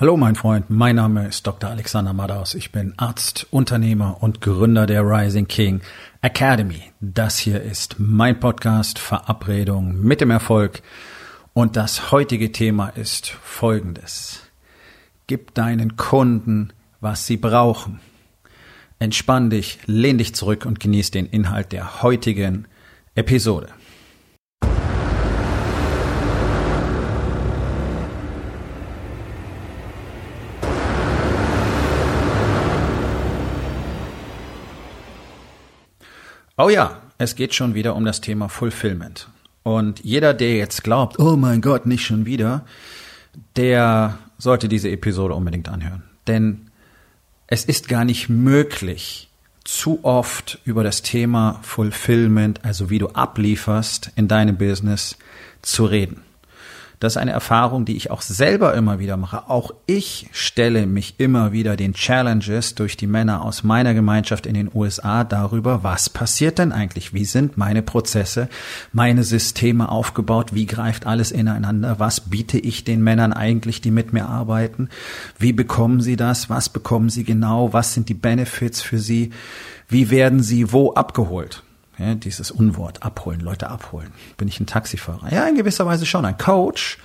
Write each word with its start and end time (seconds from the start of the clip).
Hallo 0.00 0.16
mein 0.16 0.36
Freund, 0.36 0.70
mein 0.70 0.94
Name 0.94 1.26
ist 1.26 1.44
Dr. 1.44 1.70
Alexander 1.70 2.12
Madaus. 2.12 2.54
Ich 2.54 2.70
bin 2.70 2.94
Arzt, 2.98 3.48
Unternehmer 3.50 4.18
und 4.20 4.40
Gründer 4.40 4.86
der 4.86 5.02
Rising 5.02 5.48
King 5.48 5.80
Academy. 6.22 6.92
Das 7.00 7.36
hier 7.36 7.60
ist 7.60 7.96
mein 7.98 8.38
Podcast 8.38 9.00
Verabredung 9.00 10.00
mit 10.00 10.20
dem 10.20 10.30
Erfolg 10.30 10.82
und 11.52 11.74
das 11.74 12.12
heutige 12.12 12.52
Thema 12.52 12.90
ist 12.90 13.26
folgendes. 13.26 14.42
Gib 15.26 15.52
deinen 15.54 15.96
Kunden, 15.96 16.72
was 17.00 17.26
sie 17.26 17.36
brauchen. 17.36 17.98
Entspann 19.00 19.50
dich, 19.50 19.80
lehn 19.86 20.16
dich 20.16 20.32
zurück 20.32 20.64
und 20.64 20.78
genieß 20.78 21.10
den 21.10 21.26
Inhalt 21.26 21.72
der 21.72 22.04
heutigen 22.04 22.68
Episode. 23.16 23.66
Oh 36.60 36.68
ja, 36.68 37.00
es 37.18 37.36
geht 37.36 37.54
schon 37.54 37.74
wieder 37.74 37.94
um 37.94 38.04
das 38.04 38.20
Thema 38.20 38.48
Fulfillment. 38.48 39.28
Und 39.62 40.04
jeder, 40.04 40.34
der 40.34 40.56
jetzt 40.56 40.82
glaubt, 40.82 41.20
oh 41.20 41.36
mein 41.36 41.60
Gott, 41.60 41.86
nicht 41.86 42.04
schon 42.04 42.26
wieder, 42.26 42.64
der 43.54 44.18
sollte 44.38 44.68
diese 44.68 44.90
Episode 44.90 45.34
unbedingt 45.34 45.68
anhören. 45.68 46.02
Denn 46.26 46.72
es 47.46 47.64
ist 47.64 47.88
gar 47.88 48.04
nicht 48.04 48.28
möglich, 48.28 49.30
zu 49.62 50.00
oft 50.02 50.58
über 50.64 50.82
das 50.82 51.02
Thema 51.02 51.60
Fulfillment, 51.62 52.64
also 52.64 52.90
wie 52.90 52.98
du 52.98 53.10
ablieferst 53.10 54.10
in 54.16 54.26
deinem 54.26 54.56
Business, 54.56 55.16
zu 55.62 55.84
reden. 55.84 56.22
Das 57.00 57.12
ist 57.12 57.16
eine 57.18 57.30
Erfahrung, 57.30 57.84
die 57.84 57.96
ich 57.96 58.10
auch 58.10 58.22
selber 58.22 58.74
immer 58.74 58.98
wieder 58.98 59.16
mache. 59.16 59.48
Auch 59.48 59.72
ich 59.86 60.28
stelle 60.32 60.86
mich 60.86 61.14
immer 61.18 61.52
wieder 61.52 61.76
den 61.76 61.94
Challenges 61.94 62.74
durch 62.74 62.96
die 62.96 63.06
Männer 63.06 63.44
aus 63.44 63.62
meiner 63.62 63.94
Gemeinschaft 63.94 64.46
in 64.46 64.54
den 64.54 64.70
USA 64.74 65.22
darüber, 65.22 65.84
was 65.84 66.10
passiert 66.10 66.58
denn 66.58 66.72
eigentlich? 66.72 67.14
Wie 67.14 67.24
sind 67.24 67.56
meine 67.56 67.82
Prozesse, 67.82 68.48
meine 68.92 69.22
Systeme 69.22 69.88
aufgebaut? 69.88 70.54
Wie 70.54 70.66
greift 70.66 71.06
alles 71.06 71.30
ineinander? 71.30 72.00
Was 72.00 72.20
biete 72.20 72.58
ich 72.58 72.82
den 72.82 73.02
Männern 73.02 73.32
eigentlich, 73.32 73.80
die 73.80 73.92
mit 73.92 74.12
mir 74.12 74.26
arbeiten? 74.28 74.88
Wie 75.38 75.52
bekommen 75.52 76.00
sie 76.00 76.16
das? 76.16 76.50
Was 76.50 76.68
bekommen 76.68 77.10
sie 77.10 77.22
genau? 77.22 77.72
Was 77.72 77.94
sind 77.94 78.08
die 78.08 78.14
Benefits 78.14 78.82
für 78.82 78.98
sie? 78.98 79.30
Wie 79.88 80.10
werden 80.10 80.42
sie 80.42 80.72
wo 80.72 80.94
abgeholt? 80.94 81.62
Ja, 81.98 82.14
dieses 82.14 82.50
Unwort, 82.50 83.02
abholen, 83.02 83.40
Leute 83.40 83.68
abholen. 83.68 84.12
Bin 84.36 84.46
ich 84.46 84.60
ein 84.60 84.66
Taxifahrer? 84.66 85.32
Ja, 85.32 85.46
in 85.46 85.56
gewisser 85.56 85.84
Weise 85.84 86.06
schon. 86.06 86.24
Ein 86.24 86.38
Coach. 86.38 86.98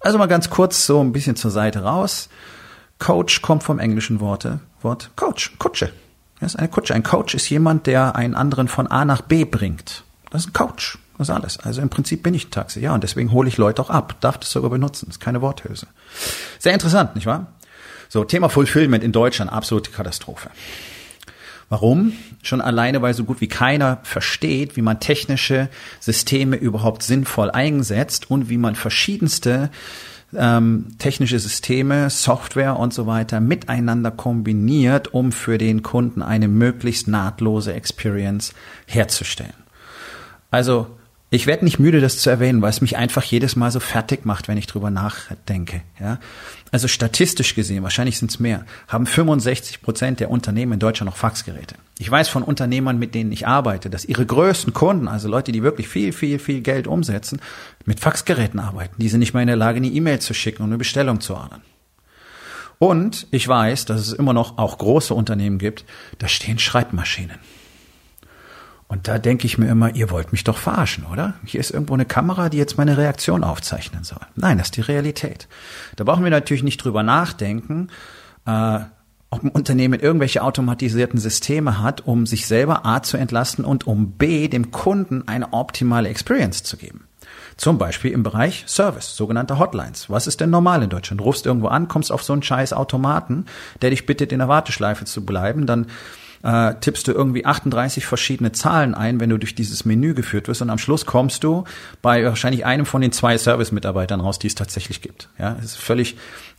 Also 0.00 0.18
mal 0.18 0.26
ganz 0.26 0.50
kurz 0.50 0.86
so 0.86 1.00
ein 1.00 1.12
bisschen 1.12 1.36
zur 1.36 1.50
Seite 1.50 1.82
raus. 1.82 2.28
Coach 2.98 3.42
kommt 3.42 3.62
vom 3.62 3.78
englischen 3.78 4.20
Worte, 4.20 4.60
Wort 4.82 5.10
Coach, 5.16 5.52
Kutsche. 5.58 5.92
Das 6.40 6.54
ist 6.54 6.58
eine 6.58 6.68
Kutsche. 6.68 6.94
Ein 6.94 7.02
Coach 7.02 7.34
ist 7.34 7.48
jemand, 7.48 7.86
der 7.86 8.14
einen 8.14 8.34
anderen 8.34 8.68
von 8.68 8.86
A 8.86 9.04
nach 9.04 9.22
B 9.22 9.44
bringt. 9.44 10.04
Das 10.30 10.42
ist 10.42 10.48
ein 10.48 10.52
Coach. 10.52 10.98
Das 11.18 11.28
ist 11.28 11.34
alles. 11.34 11.58
Also 11.60 11.80
im 11.80 11.88
Prinzip 11.88 12.22
bin 12.22 12.34
ich 12.34 12.48
ein 12.48 12.50
Taxi. 12.50 12.80
Ja, 12.80 12.92
und 12.92 13.02
deswegen 13.02 13.32
hole 13.32 13.48
ich 13.48 13.56
Leute 13.56 13.80
auch 13.80 13.90
ab. 13.90 14.16
Darf 14.20 14.38
das 14.38 14.50
sogar 14.50 14.68
benutzen. 14.70 15.06
Das 15.06 15.16
ist 15.16 15.20
keine 15.20 15.40
Worthülse. 15.40 15.86
Sehr 16.58 16.74
interessant, 16.74 17.14
nicht 17.16 17.26
wahr? 17.26 17.46
So, 18.08 18.22
Thema 18.24 18.48
Fulfillment 18.50 19.02
in 19.02 19.12
Deutschland, 19.12 19.50
absolute 19.50 19.90
Katastrophe. 19.90 20.50
Warum? 21.68 22.12
Schon 22.42 22.60
alleine, 22.60 23.02
weil 23.02 23.14
so 23.14 23.24
gut 23.24 23.40
wie 23.40 23.48
keiner 23.48 23.98
versteht, 24.04 24.76
wie 24.76 24.82
man 24.82 25.00
technische 25.00 25.68
Systeme 25.98 26.56
überhaupt 26.56 27.02
sinnvoll 27.02 27.50
einsetzt 27.50 28.30
und 28.30 28.48
wie 28.48 28.58
man 28.58 28.76
verschiedenste 28.76 29.70
ähm, 30.34 30.86
technische 30.98 31.38
Systeme, 31.38 32.10
Software 32.10 32.78
und 32.78 32.94
so 32.94 33.06
weiter 33.06 33.40
miteinander 33.40 34.10
kombiniert, 34.10 35.12
um 35.12 35.32
für 35.32 35.58
den 35.58 35.82
Kunden 35.82 36.22
eine 36.22 36.48
möglichst 36.48 37.08
nahtlose 37.08 37.72
Experience 37.72 38.54
herzustellen. 38.86 39.54
Also 40.50 40.86
ich 41.36 41.46
werde 41.46 41.64
nicht 41.64 41.78
müde, 41.78 42.00
das 42.00 42.18
zu 42.18 42.30
erwähnen, 42.30 42.62
weil 42.62 42.70
es 42.70 42.80
mich 42.80 42.96
einfach 42.96 43.22
jedes 43.22 43.56
Mal 43.56 43.70
so 43.70 43.78
fertig 43.78 44.24
macht, 44.24 44.48
wenn 44.48 44.58
ich 44.58 44.66
drüber 44.66 44.90
nachdenke. 44.90 45.82
Ja? 46.00 46.18
Also 46.72 46.88
statistisch 46.88 47.54
gesehen, 47.54 47.82
wahrscheinlich 47.82 48.18
sind 48.18 48.30
es 48.30 48.40
mehr, 48.40 48.64
haben 48.88 49.06
65 49.06 49.82
Prozent 49.82 50.20
der 50.20 50.30
Unternehmen 50.30 50.72
in 50.72 50.78
Deutschland 50.78 51.10
noch 51.10 51.16
Faxgeräte. 51.16 51.76
Ich 51.98 52.10
weiß 52.10 52.28
von 52.28 52.42
Unternehmern, 52.42 52.98
mit 52.98 53.14
denen 53.14 53.32
ich 53.32 53.46
arbeite, 53.46 53.90
dass 53.90 54.04
ihre 54.04 54.26
größten 54.26 54.72
Kunden, 54.72 55.08
also 55.08 55.28
Leute, 55.28 55.52
die 55.52 55.62
wirklich 55.62 55.88
viel, 55.88 56.12
viel, 56.12 56.38
viel 56.38 56.60
Geld 56.62 56.86
umsetzen, 56.86 57.40
mit 57.84 58.00
Faxgeräten 58.00 58.58
arbeiten. 58.58 58.96
Die 58.98 59.08
sind 59.08 59.20
nicht 59.20 59.34
mehr 59.34 59.42
in 59.42 59.48
der 59.48 59.56
Lage, 59.56 59.76
eine 59.76 59.88
E-Mail 59.88 60.18
zu 60.18 60.34
schicken 60.34 60.62
und 60.62 60.70
eine 60.70 60.78
Bestellung 60.78 61.20
zu 61.20 61.34
ordern. 61.34 61.62
Und 62.78 63.26
ich 63.30 63.46
weiß, 63.46 63.84
dass 63.84 64.00
es 64.00 64.12
immer 64.12 64.32
noch 64.32 64.58
auch 64.58 64.78
große 64.78 65.14
Unternehmen 65.14 65.58
gibt, 65.58 65.84
da 66.18 66.28
stehen 66.28 66.58
Schreibmaschinen. 66.58 67.38
Und 68.88 69.08
da 69.08 69.18
denke 69.18 69.46
ich 69.46 69.58
mir 69.58 69.68
immer, 69.68 69.94
ihr 69.94 70.10
wollt 70.10 70.30
mich 70.30 70.44
doch 70.44 70.58
verarschen, 70.58 71.04
oder? 71.06 71.34
Hier 71.44 71.58
ist 71.58 71.72
irgendwo 71.72 71.94
eine 71.94 72.04
Kamera, 72.04 72.48
die 72.48 72.58
jetzt 72.58 72.78
meine 72.78 72.96
Reaktion 72.96 73.42
aufzeichnen 73.42 74.04
soll. 74.04 74.20
Nein, 74.36 74.58
das 74.58 74.68
ist 74.68 74.76
die 74.76 74.82
Realität. 74.82 75.48
Da 75.96 76.04
brauchen 76.04 76.22
wir 76.22 76.30
natürlich 76.30 76.62
nicht 76.62 76.78
drüber 76.78 77.02
nachdenken, 77.02 77.88
äh, 78.46 78.78
ob 79.30 79.42
ein 79.42 79.50
Unternehmen 79.50 79.98
irgendwelche 79.98 80.42
automatisierten 80.42 81.18
Systeme 81.18 81.82
hat, 81.82 82.06
um 82.06 82.26
sich 82.26 82.46
selber 82.46 82.86
A 82.86 83.02
zu 83.02 83.16
entlasten 83.16 83.64
und 83.64 83.86
um 83.88 84.12
B 84.12 84.46
dem 84.46 84.70
Kunden 84.70 85.26
eine 85.26 85.52
optimale 85.52 86.08
Experience 86.08 86.62
zu 86.62 86.76
geben. 86.76 87.08
Zum 87.56 87.78
Beispiel 87.78 88.12
im 88.12 88.22
Bereich 88.22 88.64
Service, 88.68 89.16
sogenannte 89.16 89.58
Hotlines. 89.58 90.10
Was 90.10 90.26
ist 90.26 90.40
denn 90.40 90.50
normal 90.50 90.82
in 90.82 90.90
Deutschland? 90.90 91.22
Rufst 91.22 91.46
irgendwo 91.46 91.68
an, 91.68 91.88
kommst 91.88 92.12
auf 92.12 92.22
so 92.22 92.34
einen 92.34 92.42
scheiß 92.42 92.72
Automaten, 92.72 93.46
der 93.82 93.90
dich 93.90 94.06
bittet, 94.06 94.30
in 94.30 94.38
der 94.38 94.48
Warteschleife 94.48 95.06
zu 95.06 95.24
bleiben, 95.24 95.66
dann 95.66 95.86
äh, 96.46 96.74
tippst 96.80 97.08
du 97.08 97.12
irgendwie 97.12 97.44
38 97.44 98.06
verschiedene 98.06 98.52
Zahlen 98.52 98.94
ein, 98.94 99.18
wenn 99.18 99.30
du 99.30 99.36
durch 99.36 99.56
dieses 99.56 99.84
Menü 99.84 100.14
geführt 100.14 100.46
wirst 100.46 100.62
und 100.62 100.70
am 100.70 100.78
Schluss 100.78 101.04
kommst 101.04 101.42
du 101.42 101.64
bei 102.02 102.24
wahrscheinlich 102.24 102.64
einem 102.64 102.86
von 102.86 103.00
den 103.00 103.10
zwei 103.10 103.36
Service-Mitarbeitern 103.36 104.20
raus, 104.20 104.38
die 104.38 104.46
es 104.46 104.54
tatsächlich 104.54 105.02
gibt. 105.02 105.28
Ja, 105.40 105.56
es 105.58 105.72
ist 105.72 105.76
völlig, 105.76 106.16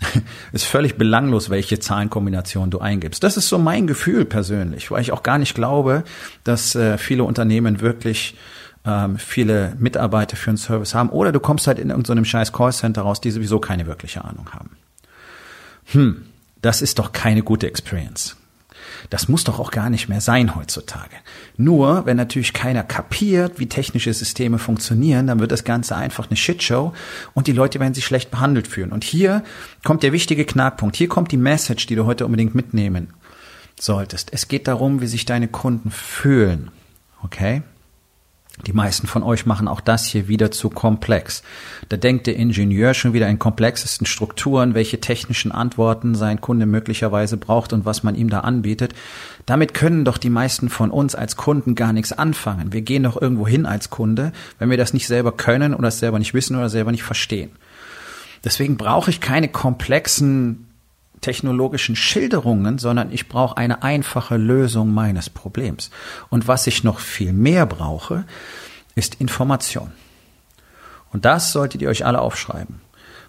ist 0.52 0.66
völlig 0.66 0.98
belanglos, 0.98 1.50
welche 1.50 1.80
Zahlenkombination 1.80 2.70
du 2.70 2.80
eingibst. 2.80 3.24
Das 3.24 3.38
ist 3.38 3.48
so 3.48 3.58
mein 3.58 3.88
Gefühl 3.88 4.26
persönlich, 4.26 4.92
weil 4.92 5.02
ich 5.02 5.14
auch 5.14 5.24
gar 5.24 5.38
nicht 5.38 5.56
glaube, 5.56 6.04
dass 6.44 6.76
äh, 6.76 6.98
viele 6.98 7.24
Unternehmen 7.24 7.80
wirklich 7.80 8.36
ähm, 8.86 9.18
viele 9.18 9.74
Mitarbeiter 9.80 10.36
für 10.36 10.50
einen 10.50 10.58
Service 10.58 10.96
haben. 10.96 11.10
Oder 11.12 11.32
du 11.32 11.40
kommst 11.40 11.66
halt 11.66 11.80
in 11.80 11.92
irgendeinem 11.92 12.26
so 12.26 12.32
scheiß 12.32 12.52
Callcenter 12.52 13.04
raus, 13.04 13.22
die 13.22 13.32
sowieso 13.32 13.60
keine 13.60 13.86
wirkliche 13.86 14.26
Ahnung 14.26 14.50
haben. 14.52 14.72
Hm, 15.94 16.26
das 16.62 16.82
ist 16.82 17.00
doch 17.00 17.14
keine 17.14 17.42
gute 17.42 17.68
Experience. 17.68 18.36
Das 19.10 19.28
muss 19.28 19.44
doch 19.44 19.60
auch 19.60 19.72
gar 19.72 19.90
nicht 19.90 20.10
mehr 20.10 20.22
sein 20.22 20.56
heutzutage. 20.56 21.16
Nur, 21.58 22.06
wenn 22.06 22.18
natürlich 22.18 22.54
keiner 22.54 22.84
kapiert, 22.84 23.60
wie 23.60 23.68
technische 23.68 24.14
Systeme 24.14 24.60
funktionieren, 24.60 25.28
dann 25.28 25.40
wird 25.40 25.52
das 25.52 25.64
Ganze 25.64 25.96
einfach 25.96 26.28
eine 26.28 26.38
Shitshow 26.38 26.94
und 27.34 27.48
die 27.48 27.54
Leute 27.54 27.80
werden 27.80 27.94
sich 27.94 28.06
schlecht 28.06 28.32
behandelt 28.32 28.68
fühlen. 28.68 28.92
Und 28.92 29.04
hier 29.04 29.44
kommt 29.84 30.04
der 30.04 30.14
wichtige 30.14 30.46
Knackpunkt. 30.46 30.96
Hier 30.96 31.10
kommt 31.10 31.32
die 31.32 31.38
Message, 31.38 31.86
die 31.88 31.96
du 31.96 32.06
heute 32.06 32.26
unbedingt 32.26 32.56
mitnehmen 32.56 33.14
solltest. 33.80 34.34
Es 34.34 34.48
geht 34.48 34.68
darum, 34.68 35.02
wie 35.02 35.08
sich 35.08 35.26
deine 35.26 35.48
Kunden 35.48 35.92
fühlen. 35.92 36.72
Okay? 37.24 37.62
Die 38.66 38.74
meisten 38.74 39.06
von 39.06 39.22
euch 39.22 39.46
machen 39.46 39.68
auch 39.68 39.82
das 39.82 40.08
hier 40.08 40.28
wieder 40.28 40.50
zu 40.50 40.70
komplex. 40.70 41.44
Da 41.90 41.98
denkt 41.98 42.26
der 42.26 42.36
Ingenieur 42.36 42.96
schon 42.96 43.14
wieder 43.14 43.28
in 43.30 43.38
komplexesten 43.38 44.08
Strukturen, 44.08 44.74
welche 44.74 45.00
technischen 45.00 45.52
Antworten 45.52 46.16
sein 46.16 46.42
Kunde 46.42 46.66
möglicherweise 46.66 47.38
braucht 47.38 47.72
und 47.72 47.86
was 47.86 48.02
man 48.02 48.16
ihm 48.16 48.30
da 48.30 48.40
anbietet. 48.40 48.96
Damit 49.46 49.76
können 49.76 50.06
doch 50.06 50.18
die 50.18 50.32
meisten 50.32 50.70
von 50.70 50.90
uns 50.90 51.14
als 51.14 51.36
Kunden 51.36 51.76
gar 51.76 51.94
nichts 51.94 52.12
anfangen. 52.12 52.74
Wir 52.74 52.82
gehen 52.82 53.04
doch 53.04 53.22
irgendwo 53.22 53.48
hin 53.48 53.68
als 53.68 53.92
Kunde, 53.92 54.32
wenn 54.58 54.72
wir 54.72 54.78
das 54.78 54.94
nicht 54.94 55.06
selber 55.06 55.32
können 55.32 55.76
oder 55.76 55.90
es 55.90 56.00
selber 56.00 56.18
nicht 56.18 56.34
wissen 56.34 56.56
oder 56.56 56.70
selber 56.70 56.92
nicht 56.92 57.04
verstehen. 57.04 57.52
Deswegen 58.44 58.78
brauche 58.78 59.12
ich 59.12 59.22
keine 59.22 59.50
komplexen 59.50 60.67
technologischen 61.28 61.98
Schilderungen, 61.98 62.78
sondern 62.78 63.12
ich 63.12 63.28
brauche 63.28 63.58
eine 63.58 63.84
einfache 63.84 64.38
Lösung 64.38 64.94
meines 64.94 65.30
Problems. 65.30 65.90
Und 66.30 66.48
was 66.48 66.68
ich 66.68 66.86
noch 66.86 67.00
viel 67.00 67.34
mehr 67.34 67.66
brauche, 67.66 68.24
ist 68.96 69.16
Information. 69.16 69.92
Und 71.12 71.26
das 71.26 71.52
solltet 71.52 71.82
ihr 71.82 71.90
euch 71.90 72.06
alle 72.06 72.22
aufschreiben. 72.22 72.80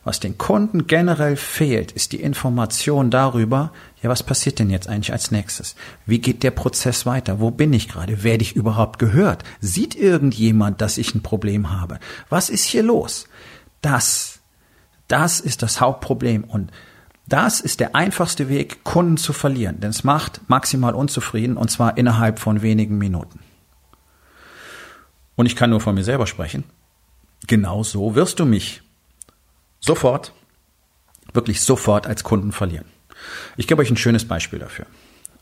Was 0.05 0.21
den 0.21 0.39
Kunden 0.39 0.87
generell 0.87 1.35
fehlt, 1.35 1.91
ist 1.91 2.13
die 2.13 2.21
Information 2.23 3.11
darüber, 3.11 3.73
ja, 4.01 4.09
was 4.09 4.23
passiert 4.23 4.61
denn 4.61 4.71
jetzt 4.71 4.89
eigentlich 4.89 5.11
als 5.11 5.33
nächstes? 5.33 5.75
Wie 6.07 6.21
geht 6.21 6.45
der 6.45 6.53
Prozess 6.53 7.05
weiter? 7.05 7.41
Wo 7.41 7.51
bin 7.51 7.73
ich 7.73 7.89
gerade? 7.89 8.23
Werde 8.23 8.43
ich 8.43 8.55
überhaupt 8.55 9.01
gehört? 9.01 9.43
Sieht 9.61 9.97
irgendjemand, 9.97 10.81
dass 10.81 10.99
ich 10.99 11.17
ein 11.17 11.25
Problem 11.25 11.73
habe? 11.73 11.99
Was 12.29 12.49
ist 12.49 12.63
hier 12.63 12.85
los? 12.85 13.27
Das, 13.83 14.39
das 15.09 15.41
ist 15.41 15.63
das 15.63 15.81
Hauptproblem. 15.81 16.45
Und 16.45 16.71
das 17.29 17.61
ist 17.61 17.81
der 17.81 17.95
einfachste 17.95 18.49
Weg, 18.49 18.85
Kunden 18.85 19.17
zu 19.17 19.33
verlieren, 19.33 19.81
denn 19.81 19.91
es 19.91 20.05
macht 20.05 20.41
maximal 20.49 20.95
unzufrieden 20.95 21.57
und 21.57 21.71
zwar 21.71 21.99
innerhalb 21.99 22.39
von 22.39 22.63
wenigen 22.63 22.99
Minuten. 22.99 23.41
Und 25.37 25.47
ich 25.47 25.55
kann 25.55 25.71
nur 25.71 25.81
von 25.81 25.95
mir 25.95 26.05
selber 26.05 26.27
sprechen. 26.27 26.65
Genau 27.47 27.83
so 27.83 28.15
wirst 28.15 28.41
du 28.41 28.45
mich 28.45 28.83
sofort 29.81 30.33
wirklich 31.33 31.61
sofort 31.61 32.07
als 32.07 32.25
Kunden 32.25 32.53
verlieren. 32.53 32.87
Ich 33.57 33.67
gebe 33.67 33.81
euch 33.83 33.91
ein 33.91 33.97
schönes 33.97 34.27
Beispiel 34.27 34.59
dafür. 34.59 34.87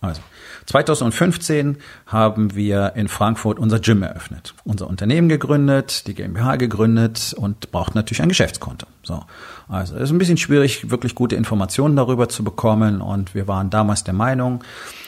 Also, 0.01 0.21
2015 0.67 1.79
haben 2.07 2.55
wir 2.55 2.93
in 2.97 3.09
Frankfurt 3.09 3.59
unser 3.59 3.79
Gym 3.79 4.03
eröffnet, 4.03 4.55
unser 4.65 4.89
Unternehmen 4.89 5.29
gegründet, 5.29 6.07
die 6.07 6.15
GmbH 6.15 6.57
gegründet 6.57 7.35
und 7.37 7.71
braucht 7.71 7.95
natürlich 7.95 8.23
ein 8.23 8.29
Geschäftskonto. 8.29 8.87
So. 9.03 9.25
Also, 9.69 9.97
es 9.97 10.03
ist 10.03 10.11
ein 10.11 10.19
bisschen 10.19 10.37
schwierig, 10.37 10.91
wirklich 10.91 11.15
gute 11.15 11.37
Informationen 11.37 11.97
darüber 11.97 12.29
zu 12.29 12.45
bekommen 12.45 13.01
und 13.01 13.35
wir 13.35 13.49
waren 13.49 13.71
damals 13.71 14.05
der 14.05 14.15
Meinung, 14.15 14.63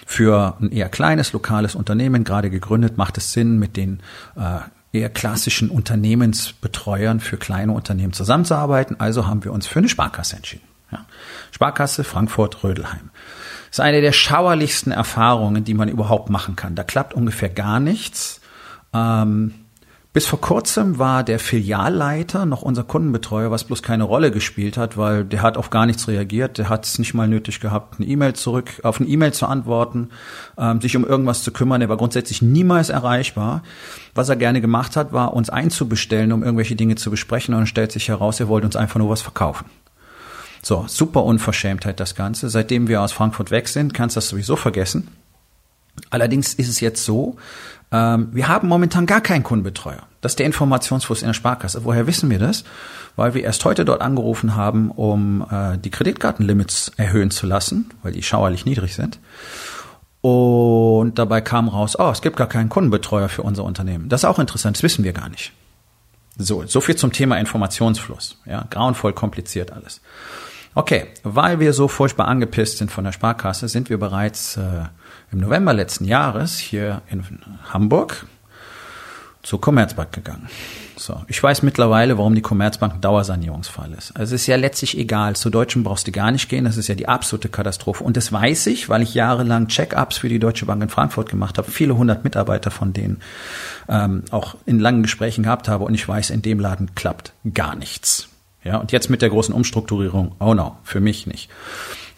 für 0.06 0.56
ein 0.60 0.72
eher 0.72 0.88
kleines 0.88 1.32
lokales 1.32 1.74
Unternehmen 1.74 2.24
gerade 2.24 2.48
gegründet, 2.48 2.96
macht 2.96 3.18
es 3.18 3.32
Sinn, 3.32 3.58
mit 3.58 3.76
den 3.76 4.00
äh, 4.36 4.60
eher 4.92 5.10
klassischen 5.10 5.68
Unternehmensbetreuern 5.68 7.20
für 7.20 7.36
kleine 7.36 7.72
Unternehmen 7.72 8.14
zusammenzuarbeiten. 8.14 8.98
Also 8.98 9.26
haben 9.26 9.44
wir 9.44 9.52
uns 9.52 9.66
für 9.66 9.80
eine 9.80 9.88
Sparkasse 9.88 10.36
entschieden. 10.36 10.66
Ja. 10.90 11.04
Sparkasse 11.50 12.04
Frankfurt-Rödelheim. 12.04 13.10
Ist 13.70 13.80
eine 13.80 14.00
der 14.00 14.12
schauerlichsten 14.12 14.92
Erfahrungen, 14.92 15.64
die 15.64 15.74
man 15.74 15.88
überhaupt 15.88 16.30
machen 16.30 16.56
kann. 16.56 16.74
Da 16.74 16.84
klappt 16.84 17.14
ungefähr 17.14 17.48
gar 17.48 17.80
nichts. 17.80 18.40
Ähm, 18.92 19.54
bis 20.14 20.26
vor 20.26 20.40
kurzem 20.40 20.98
war 20.98 21.22
der 21.22 21.38
Filialleiter 21.38 22.46
noch 22.46 22.62
unser 22.62 22.82
Kundenbetreuer, 22.82 23.50
was 23.50 23.64
bloß 23.64 23.82
keine 23.82 24.04
Rolle 24.04 24.30
gespielt 24.30 24.78
hat, 24.78 24.96
weil 24.96 25.24
der 25.24 25.42
hat 25.42 25.58
auf 25.58 25.68
gar 25.68 25.84
nichts 25.84 26.08
reagiert. 26.08 26.56
Der 26.56 26.70
hat 26.70 26.86
es 26.86 26.98
nicht 26.98 27.12
mal 27.12 27.28
nötig 27.28 27.60
gehabt, 27.60 28.00
eine 28.00 28.08
E-Mail 28.08 28.32
zurück, 28.32 28.80
auf 28.82 29.00
eine 29.00 29.08
E-Mail 29.08 29.32
zu 29.32 29.46
antworten, 29.46 30.08
ähm, 30.56 30.80
sich 30.80 30.96
um 30.96 31.04
irgendwas 31.06 31.42
zu 31.42 31.52
kümmern. 31.52 31.82
Er 31.82 31.90
war 31.90 31.98
grundsätzlich 31.98 32.40
niemals 32.40 32.88
erreichbar. 32.88 33.62
Was 34.14 34.30
er 34.30 34.36
gerne 34.36 34.62
gemacht 34.62 34.96
hat, 34.96 35.12
war 35.12 35.34
uns 35.34 35.50
einzubestellen, 35.50 36.32
um 36.32 36.42
irgendwelche 36.42 36.74
Dinge 36.74 36.96
zu 36.96 37.10
besprechen. 37.10 37.54
Und 37.54 37.60
dann 37.60 37.66
stellt 37.66 37.92
sich 37.92 38.08
heraus, 38.08 38.40
er 38.40 38.48
wollte 38.48 38.66
uns 38.66 38.76
einfach 38.76 38.98
nur 38.98 39.10
was 39.10 39.20
verkaufen. 39.20 39.66
So, 40.68 40.84
super 40.86 41.24
Unverschämtheit 41.24 41.98
das 41.98 42.14
Ganze. 42.14 42.50
Seitdem 42.50 42.88
wir 42.88 43.00
aus 43.00 43.10
Frankfurt 43.10 43.50
weg 43.50 43.68
sind, 43.68 43.94
kannst 43.94 44.16
du 44.16 44.18
das 44.18 44.28
sowieso 44.28 44.54
vergessen. 44.54 45.08
Allerdings 46.10 46.52
ist 46.52 46.68
es 46.68 46.80
jetzt 46.80 47.06
so, 47.06 47.36
ähm, 47.90 48.28
wir 48.32 48.48
haben 48.48 48.68
momentan 48.68 49.06
gar 49.06 49.22
keinen 49.22 49.44
Kundenbetreuer. 49.44 50.02
Das 50.20 50.32
ist 50.32 50.40
der 50.40 50.44
Informationsfluss 50.44 51.22
in 51.22 51.28
der 51.28 51.32
Sparkasse. 51.32 51.86
Woher 51.86 52.06
wissen 52.06 52.28
wir 52.28 52.38
das? 52.38 52.64
Weil 53.16 53.32
wir 53.32 53.44
erst 53.44 53.64
heute 53.64 53.86
dort 53.86 54.02
angerufen 54.02 54.56
haben, 54.56 54.90
um 54.90 55.46
äh, 55.50 55.78
die 55.78 55.88
Kreditkartenlimits 55.88 56.92
erhöhen 56.98 57.30
zu 57.30 57.46
lassen, 57.46 57.88
weil 58.02 58.12
die 58.12 58.22
schauerlich 58.22 58.66
niedrig 58.66 58.94
sind. 58.94 59.20
Und 60.20 61.18
dabei 61.18 61.40
kam 61.40 61.68
raus, 61.68 61.98
oh, 61.98 62.10
es 62.10 62.20
gibt 62.20 62.36
gar 62.36 62.46
keinen 62.46 62.68
Kundenbetreuer 62.68 63.30
für 63.30 63.42
unser 63.42 63.64
Unternehmen. 63.64 64.10
Das 64.10 64.20
ist 64.20 64.24
auch 64.26 64.38
interessant, 64.38 64.76
das 64.76 64.82
wissen 64.82 65.02
wir 65.02 65.14
gar 65.14 65.30
nicht. 65.30 65.50
So, 66.36 66.66
so 66.66 66.82
viel 66.82 66.96
zum 66.96 67.10
Thema 67.10 67.38
Informationsfluss. 67.38 68.36
Ja, 68.44 68.66
grauenvoll 68.68 69.14
kompliziert 69.14 69.72
alles. 69.72 70.02
Okay, 70.78 71.06
weil 71.24 71.58
wir 71.58 71.72
so 71.72 71.88
furchtbar 71.88 72.28
angepisst 72.28 72.78
sind 72.78 72.92
von 72.92 73.02
der 73.02 73.10
Sparkasse, 73.10 73.66
sind 73.66 73.90
wir 73.90 73.98
bereits 73.98 74.56
äh, 74.56 74.84
im 75.32 75.40
November 75.40 75.72
letzten 75.72 76.04
Jahres 76.04 76.56
hier 76.56 77.02
in 77.10 77.24
Hamburg 77.72 78.26
zur 79.42 79.60
Commerzbank 79.60 80.12
gegangen. 80.12 80.48
So, 80.96 81.20
ich 81.26 81.42
weiß 81.42 81.64
mittlerweile, 81.64 82.16
warum 82.16 82.36
die 82.36 82.42
Commerzbank 82.42 82.94
ein 82.94 83.00
Dauersanierungsfall 83.00 83.92
ist. 83.94 84.16
Also 84.16 84.36
es 84.36 84.42
ist 84.42 84.46
ja 84.46 84.54
letztlich 84.54 84.96
egal. 84.96 85.34
Zu 85.34 85.50
Deutschen 85.50 85.82
brauchst 85.82 86.06
du 86.06 86.12
gar 86.12 86.30
nicht 86.30 86.48
gehen. 86.48 86.64
Das 86.64 86.76
ist 86.76 86.86
ja 86.86 86.94
die 86.94 87.08
absolute 87.08 87.48
Katastrophe. 87.48 88.04
Und 88.04 88.16
das 88.16 88.32
weiß 88.32 88.68
ich, 88.68 88.88
weil 88.88 89.02
ich 89.02 89.14
jahrelang 89.14 89.66
Check-ups 89.66 90.18
für 90.18 90.28
die 90.28 90.38
Deutsche 90.38 90.66
Bank 90.66 90.80
in 90.80 90.90
Frankfurt 90.90 91.28
gemacht 91.28 91.58
habe. 91.58 91.72
Viele 91.72 91.96
hundert 91.96 92.22
Mitarbeiter 92.22 92.70
von 92.70 92.92
denen 92.92 93.20
ähm, 93.88 94.22
auch 94.30 94.54
in 94.64 94.78
langen 94.78 95.02
Gesprächen 95.02 95.42
gehabt 95.42 95.66
habe. 95.66 95.82
Und 95.82 95.94
ich 95.94 96.06
weiß, 96.06 96.30
in 96.30 96.42
dem 96.42 96.60
Laden 96.60 96.94
klappt 96.94 97.32
gar 97.52 97.74
nichts. 97.74 98.27
Ja, 98.64 98.78
und 98.78 98.92
jetzt 98.92 99.08
mit 99.08 99.22
der 99.22 99.30
großen 99.30 99.54
Umstrukturierung, 99.54 100.34
oh 100.40 100.54
no, 100.54 100.76
für 100.82 101.00
mich 101.00 101.26
nicht. 101.26 101.48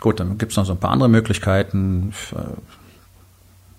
Gut, 0.01 0.21
dann 0.21 0.39
gibt's 0.39 0.57
noch 0.57 0.65
so 0.65 0.73
ein 0.73 0.81
paar 0.81 0.91
andere 0.91 1.09
Möglichkeiten. 1.09 2.13
Äh, 2.33 2.39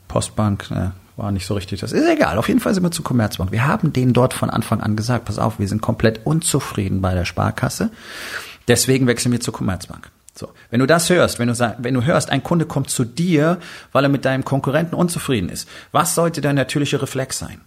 Postbank, 0.08 0.70
ne, 0.70 0.94
war 1.18 1.32
nicht 1.32 1.46
so 1.46 1.56
richtig. 1.56 1.80
Das 1.80 1.92
ist 1.92 2.08
egal. 2.08 2.38
Auf 2.38 2.48
jeden 2.48 2.60
Fall 2.60 2.74
sind 2.74 2.84
wir 2.84 2.92
zu 2.92 3.04
Commerzbank. 3.04 3.52
Wir 3.52 3.66
haben 3.66 3.94
denen 3.94 4.14
dort 4.14 4.34
von 4.34 4.50
Anfang 4.50 4.82
an 4.82 4.96
gesagt, 4.96 5.26
pass 5.26 5.40
auf, 5.40 5.60
wir 5.60 5.68
sind 5.68 5.82
komplett 5.82 6.26
unzufrieden 6.26 7.02
bei 7.02 7.14
der 7.14 7.26
Sparkasse. 7.26 7.90
Deswegen 8.68 9.08
wechseln 9.08 9.32
wir 9.32 9.40
zur 9.40 9.54
Commerzbank. 9.54 10.12
So, 10.34 10.50
wenn 10.70 10.80
du 10.80 10.88
das 10.88 11.10
hörst, 11.10 11.40
wenn 11.40 11.48
du, 11.48 11.76
wenn 11.80 11.94
du 11.94 12.06
hörst, 12.06 12.30
ein 12.30 12.44
Kunde 12.44 12.66
kommt 12.66 12.90
zu 12.90 13.04
dir, 13.04 13.58
weil 13.92 14.06
er 14.06 14.10
mit 14.10 14.26
deinem 14.26 14.46
Konkurrenten 14.46 14.96
unzufrieden 14.96 15.50
ist, 15.50 15.68
was 15.92 16.16
sollte 16.16 16.42
dein 16.42 16.56
natürlicher 16.56 17.02
Reflex 17.02 17.38
sein? 17.38 17.62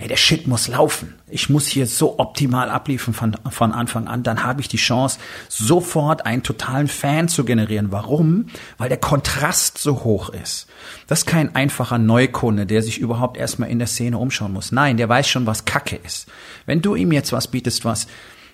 Hey, 0.00 0.08
der 0.08 0.16
Shit 0.16 0.46
muss 0.46 0.66
laufen. 0.66 1.14
Ich 1.28 1.50
muss 1.50 1.66
hier 1.66 1.86
so 1.86 2.18
optimal 2.18 2.70
abliefern 2.70 3.12
von, 3.12 3.36
von 3.50 3.72
Anfang 3.72 4.08
an. 4.08 4.22
Dann 4.22 4.44
habe 4.44 4.62
ich 4.62 4.68
die 4.68 4.78
Chance, 4.78 5.18
sofort 5.50 6.24
einen 6.24 6.42
totalen 6.42 6.88
Fan 6.88 7.28
zu 7.28 7.44
generieren. 7.44 7.92
Warum? 7.92 8.46
Weil 8.78 8.88
der 8.88 8.96
Kontrast 8.96 9.76
so 9.76 10.02
hoch 10.02 10.30
ist. 10.30 10.68
Das 11.06 11.20
ist 11.20 11.26
kein 11.26 11.54
einfacher 11.54 11.98
Neukunde, 11.98 12.64
der 12.64 12.80
sich 12.80 12.96
überhaupt 12.96 13.36
erstmal 13.36 13.68
in 13.68 13.78
der 13.78 13.88
Szene 13.88 14.16
umschauen 14.16 14.54
muss. 14.54 14.72
Nein, 14.72 14.96
der 14.96 15.10
weiß 15.10 15.28
schon, 15.28 15.44
was 15.44 15.66
Kacke 15.66 15.96
ist. 15.96 16.28
Wenn 16.64 16.80
du 16.80 16.94
ihm 16.94 17.12
jetzt 17.12 17.32
was 17.32 17.48
bietest, 17.48 17.84
was 17.84 18.06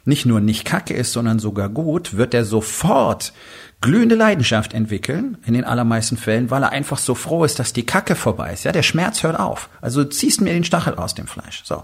nicht 0.07 0.27
nur 0.27 0.41
nicht 0.41 0.65
Kacke 0.65 0.95
ist, 0.95 1.13
sondern 1.13 1.39
sogar 1.39 1.69
gut, 1.69 2.17
wird 2.17 2.33
er 2.35 2.45
sofort 2.45 3.33
glühende 3.81 4.15
Leidenschaft 4.15 4.73
entwickeln, 4.73 5.37
in 5.45 5.55
den 5.55 5.65
allermeisten 5.65 6.17
Fällen, 6.17 6.51
weil 6.51 6.63
er 6.63 6.71
einfach 6.71 6.99
so 6.99 7.15
froh 7.15 7.45
ist, 7.45 7.59
dass 7.59 7.73
die 7.73 7.85
Kacke 7.85 8.15
vorbei 8.15 8.53
ist. 8.53 8.65
Ja, 8.65 8.73
der 8.73 8.83
Schmerz 8.83 9.23
hört 9.23 9.39
auf. 9.39 9.69
Also 9.81 10.05
ziehst 10.05 10.41
mir 10.41 10.53
den 10.53 10.65
Stachel 10.65 10.95
aus 10.95 11.15
dem 11.15 11.27
Fleisch. 11.27 11.63
So. 11.65 11.83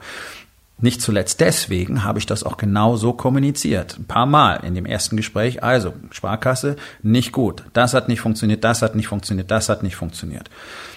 Nicht 0.78 1.00
zuletzt 1.00 1.40
deswegen 1.40 2.02
habe 2.02 2.18
ich 2.18 2.26
das 2.26 2.42
auch 2.42 2.56
genau 2.56 2.96
so 2.96 3.12
kommuniziert. 3.12 3.98
Ein 3.98 4.06
paar 4.06 4.26
Mal 4.26 4.64
in 4.64 4.74
dem 4.74 4.86
ersten 4.86 5.16
Gespräch. 5.16 5.62
Also, 5.62 5.92
Sparkasse, 6.10 6.76
nicht 7.02 7.30
gut. 7.30 7.62
Das 7.72 7.94
hat 7.94 8.08
nicht 8.08 8.20
funktioniert, 8.20 8.64
das 8.64 8.82
hat 8.82 8.96
nicht 8.96 9.06
funktioniert, 9.06 9.50
das 9.50 9.68
hat 9.68 9.82
nicht 9.84 9.94
funktioniert. 9.94 10.50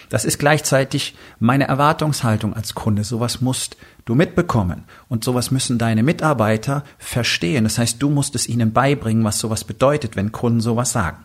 Das 0.10 0.25
ist 0.25 0.40
gleichzeitig 0.40 1.16
meine 1.40 1.68
Erwartungshaltung 1.68 2.54
als 2.56 2.75
Kunde. 2.75 3.04
Sowas 3.04 3.42
musst 3.42 3.78
du 4.06 4.16
mitbekommen. 4.16 4.86
Und 5.10 5.24
sowas 5.24 5.52
müssen 5.52 5.78
deine 5.78 6.04
Mitarbeiter 6.04 6.84
verstehen. 6.98 7.63
Das 7.63 7.78
heißt, 7.78 8.02
du 8.02 8.10
musst 8.10 8.36
es 8.36 8.48
ihnen 8.48 8.74
beibringen, 8.74 9.24
was 9.24 9.40
sowas 9.40 9.63
bedeutet, 9.63 10.16
wenn 10.16 10.31
Kunden 10.31 10.62
sowas 10.62 10.92
sagen. 10.92 11.18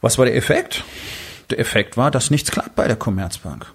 Was 0.00 0.18
war 0.18 0.24
der 0.24 0.36
Effekt? 0.36 0.84
Der 1.50 1.58
Effekt 1.58 1.96
war, 1.96 2.10
dass 2.10 2.30
nichts 2.30 2.50
klappt 2.50 2.74
bei 2.74 2.86
der 2.86 2.96
Commerzbank. 2.96 3.66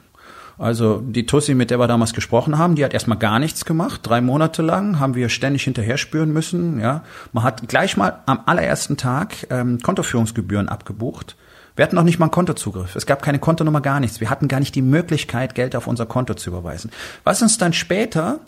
Also 0.58 1.02
die 1.02 1.26
Tussi, 1.26 1.54
mit 1.54 1.70
der 1.70 1.80
wir 1.80 1.88
damals 1.88 2.14
gesprochen 2.14 2.58
haben, 2.58 2.76
die 2.76 2.86
hat 2.86 2.94
erstmal 2.94 3.18
gar 3.18 3.40
nichts 3.40 3.66
gemacht. 3.66 4.02
Drei 4.04 4.22
Monate 4.22 4.62
lang 4.62 5.00
haben 5.00 5.14
wir 5.14 5.28
ständig 5.28 5.66
hinterher 5.66 5.98
spüren 5.98 6.32
müssen. 6.32 6.80
Ja, 6.80 7.04
man 7.34 7.44
hat 7.44 7.68
gleich 7.68 7.98
mal 7.98 8.22
am 8.26 8.40
allerersten 8.46 8.96
Tag 8.96 9.48
ähm, 9.50 9.80
Kontoführungsgebühren 9.82 10.70
abgebucht. 10.70 11.36
Wir 11.76 11.84
hatten 11.84 11.96
noch 11.96 12.04
nicht 12.04 12.20
mal 12.20 12.26
einen 12.26 12.32
Kontozugriff. 12.32 12.96
Es 12.96 13.06
gab 13.06 13.22
keine 13.22 13.40
Kontonummer, 13.40 13.82
gar 13.82 14.00
nichts. 14.00 14.20
Wir 14.20 14.30
hatten 14.30 14.48
gar 14.48 14.60
nicht 14.60 14.76
die 14.76 14.82
Möglichkeit, 14.82 15.56
Geld 15.56 15.76
auf 15.76 15.88
unser 15.88 16.06
Konto 16.06 16.34
zu 16.34 16.50
überweisen. 16.50 16.92
Was 17.24 17.42
uns 17.42 17.58
dann 17.58 17.74
später 17.74 18.40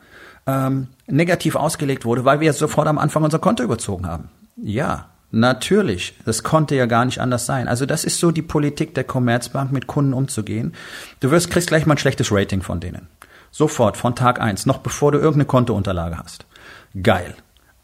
ähm, 0.45 0.87
negativ 1.07 1.55
ausgelegt 1.55 2.05
wurde, 2.05 2.25
weil 2.25 2.39
wir 2.39 2.53
sofort 2.53 2.87
am 2.87 2.97
Anfang 2.97 3.23
unser 3.23 3.39
Konto 3.39 3.63
überzogen 3.63 4.07
haben. 4.07 4.29
Ja, 4.55 5.09
natürlich. 5.31 6.17
Das 6.25 6.43
konnte 6.43 6.75
ja 6.75 6.85
gar 6.85 7.05
nicht 7.05 7.19
anders 7.19 7.45
sein. 7.45 7.67
Also 7.67 7.85
das 7.85 8.05
ist 8.05 8.19
so 8.19 8.31
die 8.31 8.41
Politik 8.41 8.95
der 8.95 9.03
Commerzbank, 9.03 9.71
mit 9.71 9.87
Kunden 9.87 10.13
umzugehen. 10.13 10.73
Du 11.19 11.29
wirst, 11.29 11.49
kriegst 11.49 11.67
gleich 11.67 11.85
mal 11.85 11.95
ein 11.95 11.99
schlechtes 11.99 12.31
Rating 12.31 12.61
von 12.61 12.79
denen. 12.79 13.07
Sofort, 13.51 13.97
von 13.97 14.15
Tag 14.15 14.39
eins, 14.39 14.65
noch 14.65 14.79
bevor 14.79 15.11
du 15.11 15.17
irgendeine 15.17 15.45
Kontounterlage 15.45 16.17
hast. 16.17 16.45
Geil. 17.01 17.35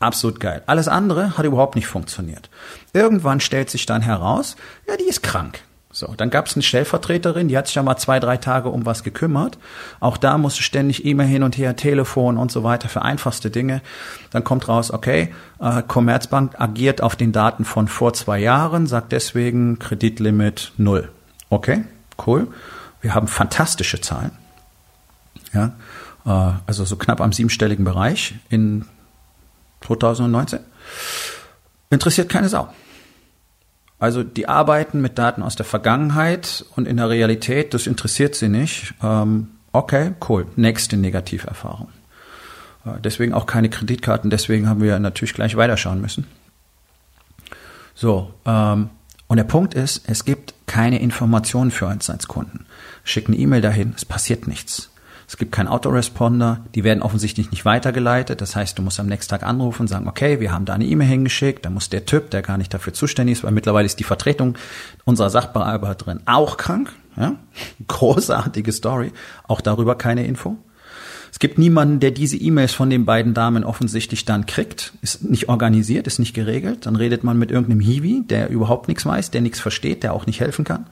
Absolut 0.03 0.41
geil. 0.41 0.61
Alles 0.65 0.89
andere 0.89 1.37
hat 1.37 1.45
überhaupt 1.45 1.75
nicht 1.75 1.87
funktioniert. 1.87 2.49
Irgendwann 2.91 3.39
stellt 3.39 3.69
sich 3.69 3.85
dann 3.85 4.01
heraus, 4.01 4.57
ja, 4.85 4.97
die 4.97 5.07
ist 5.07 5.23
krank. 5.23 5.61
So, 5.93 6.13
dann 6.17 6.29
gab 6.29 6.47
es 6.47 6.55
eine 6.55 6.63
Stellvertreterin, 6.63 7.47
die 7.47 7.57
hat 7.57 7.67
sich 7.67 7.75
ja 7.75 7.83
mal 7.83 7.95
zwei, 7.95 8.19
drei 8.19 8.35
Tage 8.35 8.67
um 8.67 8.85
was 8.85 9.03
gekümmert. 9.03 9.57
Auch 10.01 10.17
da 10.17 10.37
musste 10.37 10.61
ständig 10.61 11.05
E-Mail 11.05 11.27
hin 11.27 11.43
und 11.43 11.57
her, 11.57 11.77
Telefon 11.77 12.37
und 12.37 12.51
so 12.51 12.63
weiter 12.63 12.89
für 12.89 13.03
einfachste 13.03 13.49
Dinge. 13.49 13.81
Dann 14.31 14.43
kommt 14.43 14.67
raus, 14.67 14.91
okay, 14.91 15.33
äh, 15.59 15.83
Commerzbank 15.83 16.59
agiert 16.59 17.01
auf 17.01 17.15
den 17.15 17.31
Daten 17.31 17.63
von 17.63 17.87
vor 17.87 18.13
zwei 18.13 18.39
Jahren, 18.39 18.87
sagt 18.87 19.13
deswegen 19.13 19.79
Kreditlimit 19.79 20.73
null. 20.77 21.09
Okay, 21.49 21.85
cool. 22.27 22.47
Wir 22.99 23.15
haben 23.15 23.27
fantastische 23.27 24.01
Zahlen. 24.01 24.31
Ja, 25.53 25.75
äh, 26.25 26.57
also 26.65 26.83
so 26.83 26.97
knapp 26.97 27.21
am 27.21 27.31
siebenstelligen 27.31 27.85
Bereich 27.85 28.33
in 28.49 28.85
2019. 29.85 30.59
Interessiert 31.89 32.29
keine 32.29 32.49
Sau. 32.49 32.69
Also 33.99 34.23
die 34.23 34.49
arbeiten 34.49 35.01
mit 35.01 35.17
Daten 35.17 35.43
aus 35.43 35.55
der 35.55 35.65
Vergangenheit 35.65 36.65
und 36.75 36.87
in 36.87 36.97
der 36.97 37.09
Realität, 37.09 37.73
das 37.73 37.87
interessiert 37.87 38.35
sie 38.35 38.49
nicht. 38.49 38.93
Ähm, 39.01 39.49
okay, 39.71 40.11
cool. 40.27 40.47
Nächste 40.55 40.97
Negativerfahrung. 40.97 41.87
Äh, 42.85 42.99
deswegen 43.01 43.33
auch 43.33 43.45
keine 43.45 43.69
Kreditkarten, 43.69 44.29
deswegen 44.29 44.67
haben 44.67 44.81
wir 44.81 44.99
natürlich 44.99 45.33
gleich 45.33 45.55
weiterschauen 45.55 46.01
müssen. 46.01 46.27
So, 47.95 48.33
ähm, 48.45 48.89
und 49.27 49.37
der 49.37 49.45
Punkt 49.45 49.73
ist, 49.73 50.03
es 50.09 50.25
gibt 50.25 50.53
keine 50.65 50.99
Informationen 50.99 51.71
für 51.71 51.87
uns 51.87 52.09
als 52.09 52.27
Kunden. 52.27 52.65
Schick 53.03 53.27
eine 53.27 53.37
E-Mail 53.37 53.61
dahin, 53.61 53.93
es 53.95 54.05
passiert 54.05 54.47
nichts. 54.47 54.89
Es 55.27 55.37
gibt 55.37 55.51
keinen 55.51 55.67
Autoresponder. 55.67 56.61
Die 56.75 56.83
werden 56.83 57.01
offensichtlich 57.01 57.51
nicht 57.51 57.65
weitergeleitet. 57.65 58.41
Das 58.41 58.55
heißt, 58.55 58.77
du 58.77 58.81
musst 58.81 58.99
am 58.99 59.07
nächsten 59.07 59.29
Tag 59.29 59.43
anrufen 59.43 59.83
und 59.83 59.87
sagen, 59.87 60.07
okay, 60.07 60.39
wir 60.39 60.51
haben 60.51 60.65
da 60.65 60.73
eine 60.73 60.85
E-Mail 60.85 61.07
hingeschickt. 61.07 61.65
Da 61.65 61.69
muss 61.69 61.89
der 61.89 62.05
Typ, 62.05 62.31
der 62.31 62.41
gar 62.41 62.57
nicht 62.57 62.73
dafür 62.73 62.93
zuständig 62.93 63.37
ist, 63.37 63.43
weil 63.43 63.51
mittlerweile 63.51 63.85
ist 63.85 63.99
die 63.99 64.03
Vertretung 64.03 64.57
unserer 65.05 65.29
Sachbearbeiterin 65.29 66.21
auch 66.25 66.57
krank. 66.57 66.91
Ja? 67.17 67.35
Großartige 67.87 68.71
Story. 68.71 69.11
Auch 69.47 69.61
darüber 69.61 69.95
keine 69.95 70.25
Info. 70.25 70.57
Es 71.31 71.39
gibt 71.39 71.57
niemanden, 71.57 71.99
der 71.99 72.11
diese 72.11 72.37
E-Mails 72.37 72.73
von 72.73 72.91
den 72.91 73.05
beiden 73.05 73.33
Damen 73.33 73.63
offensichtlich 73.63 74.23
dann 74.23 74.45
kriegt. 74.45 74.93
Ist 75.01 75.23
nicht 75.23 75.49
organisiert, 75.49 76.05
ist 76.05 76.19
nicht 76.19 76.35
geregelt. 76.35 76.85
Dann 76.85 76.95
redet 76.95 77.23
man 77.23 77.39
mit 77.39 77.49
irgendeinem 77.49 77.79
Hiwi, 77.79 78.23
der 78.27 78.51
überhaupt 78.51 78.87
nichts 78.87 79.03
weiß, 79.03 79.31
der 79.31 79.41
nichts 79.41 79.59
versteht, 79.59 80.03
der 80.03 80.13
auch 80.13 80.27
nicht 80.27 80.41
helfen 80.41 80.63
kann. 80.63 80.85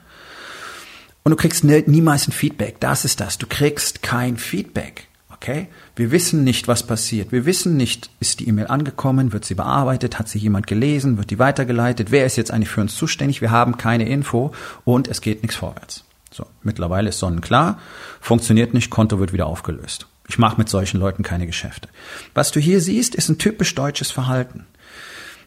Und 1.23 1.31
du 1.31 1.35
kriegst 1.35 1.63
niemals 1.63 2.27
ein 2.27 2.31
Feedback. 2.31 2.79
Das 2.79 3.05
ist 3.05 3.19
das. 3.19 3.37
Du 3.37 3.47
kriegst 3.47 4.01
kein 4.01 4.37
Feedback. 4.37 5.07
Okay? 5.31 5.67
Wir 5.95 6.11
wissen 6.11 6.43
nicht, 6.43 6.67
was 6.67 6.85
passiert. 6.85 7.31
Wir 7.31 7.45
wissen 7.45 7.75
nicht, 7.75 8.11
ist 8.19 8.39
die 8.39 8.47
E-Mail 8.47 8.67
angekommen, 8.67 9.33
wird 9.33 9.43
sie 9.43 9.55
bearbeitet, 9.55 10.19
hat 10.19 10.29
sie 10.29 10.37
jemand 10.37 10.67
gelesen, 10.67 11.17
wird 11.17 11.31
die 11.31 11.39
weitergeleitet, 11.39 12.11
wer 12.11 12.27
ist 12.27 12.37
jetzt 12.37 12.51
eigentlich 12.51 12.69
für 12.69 12.81
uns 12.81 12.95
zuständig? 12.95 13.41
Wir 13.41 13.49
haben 13.49 13.77
keine 13.77 14.07
Info 14.07 14.51
und 14.85 15.07
es 15.07 15.19
geht 15.19 15.41
nichts 15.41 15.57
vorwärts. 15.57 16.03
So, 16.31 16.45
mittlerweile 16.61 17.09
ist 17.09 17.17
sonnenklar, 17.17 17.79
funktioniert 18.19 18.75
nicht, 18.75 18.91
Konto 18.91 19.19
wird 19.19 19.33
wieder 19.33 19.47
aufgelöst. 19.47 20.07
Ich 20.29 20.37
mache 20.37 20.57
mit 20.57 20.69
solchen 20.69 20.99
Leuten 20.99 21.23
keine 21.23 21.47
Geschäfte. 21.47 21.89
Was 22.35 22.51
du 22.51 22.59
hier 22.59 22.79
siehst, 22.79 23.15
ist 23.15 23.27
ein 23.29 23.39
typisch 23.39 23.73
deutsches 23.73 24.11
Verhalten. 24.11 24.67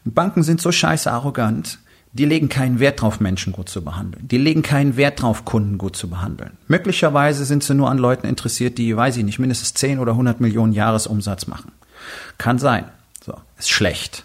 Banken 0.04 0.42
sind 0.42 0.60
so 0.60 0.72
scheiße 0.72 1.10
arrogant, 1.10 1.78
die 2.14 2.24
legen 2.24 2.48
keinen 2.48 2.78
Wert 2.78 3.02
drauf, 3.02 3.18
Menschen 3.18 3.52
gut 3.52 3.68
zu 3.68 3.82
behandeln. 3.82 4.26
Die 4.28 4.38
legen 4.38 4.62
keinen 4.62 4.96
Wert 4.96 5.20
drauf, 5.20 5.44
Kunden 5.44 5.78
gut 5.78 5.96
zu 5.96 6.08
behandeln. 6.08 6.52
Möglicherweise 6.68 7.44
sind 7.44 7.64
sie 7.64 7.74
nur 7.74 7.90
an 7.90 7.98
Leuten 7.98 8.28
interessiert, 8.28 8.78
die, 8.78 8.96
weiß 8.96 9.16
ich 9.16 9.24
nicht, 9.24 9.40
mindestens 9.40 9.74
10 9.74 9.98
oder 9.98 10.12
100 10.12 10.40
Millionen 10.40 10.72
Jahresumsatz 10.72 11.48
machen. 11.48 11.72
Kann 12.38 12.58
sein. 12.58 12.84
So, 13.24 13.34
ist 13.58 13.70
schlecht. 13.70 14.24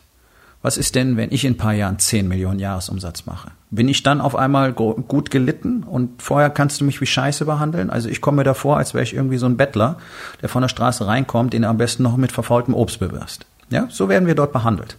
Was 0.62 0.78
ist 0.78 0.94
denn, 0.94 1.18
wenn 1.18 1.32
ich 1.32 1.46
in 1.46 1.54
ein 1.54 1.58
paar 1.58 1.74
Jahren 1.74 1.98
10 1.98 2.28
Millionen 2.28 2.60
Jahresumsatz 2.60 3.26
mache? 3.26 3.52
Bin 3.72 3.88
ich 3.88 4.04
dann 4.04 4.22
auf 4.22 4.36
einmal 4.36 4.74
gut 4.74 5.32
gelitten 5.32 5.84
und 5.84 6.22
vorher 6.22 6.52
kannst 6.52 6.82
du 6.82 6.86
mich 6.86 7.02
wie 7.02 7.08
Scheiße 7.08 7.46
behandeln? 7.46 7.90
Also 7.90 8.08
ich 8.10 8.22
komme 8.22 8.38
mir 8.38 8.44
davor, 8.44 8.78
als 8.78 8.94
wäre 8.94 9.04
ich 9.04 9.16
irgendwie 9.16 9.38
so 9.38 9.48
ein 9.48 9.58
Bettler, 9.58 9.98
der 10.42 10.50
von 10.50 10.62
der 10.62 10.70
Straße 10.70 11.08
reinkommt, 11.08 11.54
den 11.54 11.64
er 11.64 11.70
am 11.70 11.78
besten 11.78 12.04
noch 12.04 12.18
mit 12.18 12.32
verfaultem 12.32 12.76
Obst 12.76 13.00
bewirst. 13.00 13.48
Ja, 13.72 13.88
so 13.90 14.10
werden 14.10 14.28
wir 14.28 14.36
dort 14.36 14.54
behandelt. 14.54 14.98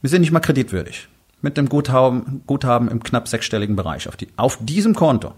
Wir 0.00 0.10
sind 0.10 0.22
nicht 0.22 0.32
mal 0.32 0.40
kreditwürdig. 0.40 1.08
Mit 1.46 1.56
dem 1.56 1.68
Guthaben, 1.68 2.42
Guthaben 2.48 2.88
im 2.88 3.04
knapp 3.04 3.28
sechsstelligen 3.28 3.76
Bereich 3.76 4.08
auf, 4.08 4.16
die, 4.16 4.26
auf 4.36 4.58
diesem 4.60 4.96
Konto. 4.96 5.32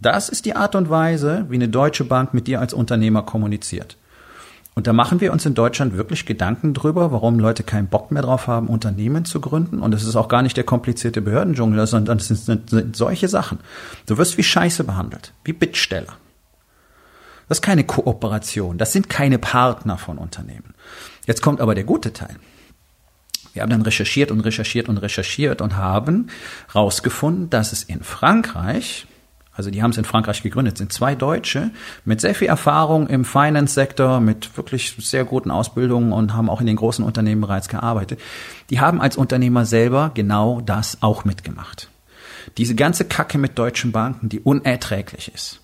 Das 0.00 0.30
ist 0.30 0.46
die 0.46 0.56
Art 0.56 0.74
und 0.74 0.88
Weise, 0.88 1.44
wie 1.50 1.56
eine 1.56 1.68
deutsche 1.68 2.04
Bank 2.04 2.32
mit 2.32 2.46
dir 2.46 2.60
als 2.60 2.72
Unternehmer 2.72 3.22
kommuniziert. 3.22 3.98
Und 4.74 4.86
da 4.86 4.94
machen 4.94 5.20
wir 5.20 5.34
uns 5.34 5.44
in 5.44 5.52
Deutschland 5.52 5.98
wirklich 5.98 6.24
Gedanken 6.24 6.72
drüber, 6.72 7.12
warum 7.12 7.38
Leute 7.38 7.62
keinen 7.62 7.88
Bock 7.88 8.10
mehr 8.10 8.22
drauf 8.22 8.46
haben, 8.46 8.68
Unternehmen 8.68 9.26
zu 9.26 9.42
gründen. 9.42 9.80
Und 9.80 9.94
es 9.94 10.02
ist 10.02 10.16
auch 10.16 10.28
gar 10.28 10.40
nicht 10.40 10.56
der 10.56 10.64
komplizierte 10.64 11.20
Behördendschungel, 11.20 11.86
sondern 11.86 12.16
es 12.16 12.28
sind, 12.28 12.70
sind 12.70 12.96
solche 12.96 13.28
Sachen. 13.28 13.58
Du 14.06 14.16
wirst 14.16 14.38
wie 14.38 14.42
Scheiße 14.42 14.84
behandelt, 14.84 15.34
wie 15.44 15.52
Bittsteller. 15.52 16.14
Das 17.50 17.58
ist 17.58 17.62
keine 17.62 17.84
Kooperation, 17.84 18.78
das 18.78 18.94
sind 18.94 19.10
keine 19.10 19.38
Partner 19.38 19.98
von 19.98 20.16
Unternehmen. 20.16 20.72
Jetzt 21.26 21.42
kommt 21.42 21.60
aber 21.60 21.74
der 21.74 21.84
gute 21.84 22.14
Teil. 22.14 22.36
Wir 23.52 23.62
haben 23.62 23.70
dann 23.70 23.82
recherchiert 23.82 24.30
und 24.30 24.40
recherchiert 24.40 24.88
und 24.88 24.98
recherchiert 24.98 25.60
und 25.60 25.76
haben 25.76 26.28
rausgefunden, 26.74 27.50
dass 27.50 27.72
es 27.72 27.82
in 27.82 28.02
Frankreich 28.02 29.06
also 29.60 29.70
die 29.70 29.82
haben 29.82 29.90
es 29.90 29.98
in 29.98 30.06
Frankreich 30.06 30.42
gegründet, 30.42 30.78
sind 30.78 30.90
zwei 30.90 31.14
Deutsche 31.14 31.70
mit 32.06 32.22
sehr 32.22 32.34
viel 32.34 32.48
Erfahrung 32.48 33.08
im 33.08 33.26
Finance-Sektor, 33.26 34.18
mit 34.20 34.56
wirklich 34.56 34.96
sehr 35.00 35.26
guten 35.26 35.50
Ausbildungen 35.50 36.12
und 36.12 36.34
haben 36.34 36.48
auch 36.48 36.62
in 36.62 36.66
den 36.66 36.76
großen 36.76 37.04
Unternehmen 37.04 37.42
bereits 37.42 37.68
gearbeitet. 37.68 38.20
Die 38.70 38.80
haben 38.80 39.02
als 39.02 39.18
Unternehmer 39.18 39.66
selber 39.66 40.12
genau 40.14 40.62
das 40.62 41.02
auch 41.02 41.26
mitgemacht. 41.26 41.90
Diese 42.56 42.74
ganze 42.74 43.04
Kacke 43.04 43.36
mit 43.36 43.58
deutschen 43.58 43.92
Banken, 43.92 44.30
die 44.30 44.40
unerträglich 44.40 45.30
ist. 45.34 45.60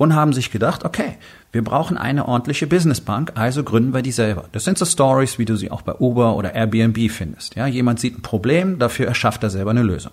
Und 0.00 0.14
haben 0.14 0.32
sich 0.32 0.50
gedacht, 0.50 0.86
okay, 0.86 1.18
wir 1.52 1.62
brauchen 1.62 1.98
eine 1.98 2.26
ordentliche 2.26 2.66
Businessbank, 2.66 3.32
also 3.34 3.62
gründen 3.62 3.92
wir 3.92 4.00
die 4.00 4.12
selber. 4.12 4.46
Das 4.52 4.64
sind 4.64 4.78
so 4.78 4.86
Stories, 4.86 5.38
wie 5.38 5.44
du 5.44 5.56
sie 5.56 5.70
auch 5.70 5.82
bei 5.82 5.92
Uber 5.92 6.36
oder 6.36 6.54
Airbnb 6.54 7.10
findest. 7.10 7.54
Ja, 7.54 7.66
jemand 7.66 8.00
sieht 8.00 8.16
ein 8.16 8.22
Problem, 8.22 8.78
dafür 8.78 9.06
erschafft 9.06 9.42
er 9.42 9.50
selber 9.50 9.72
eine 9.72 9.82
Lösung. 9.82 10.12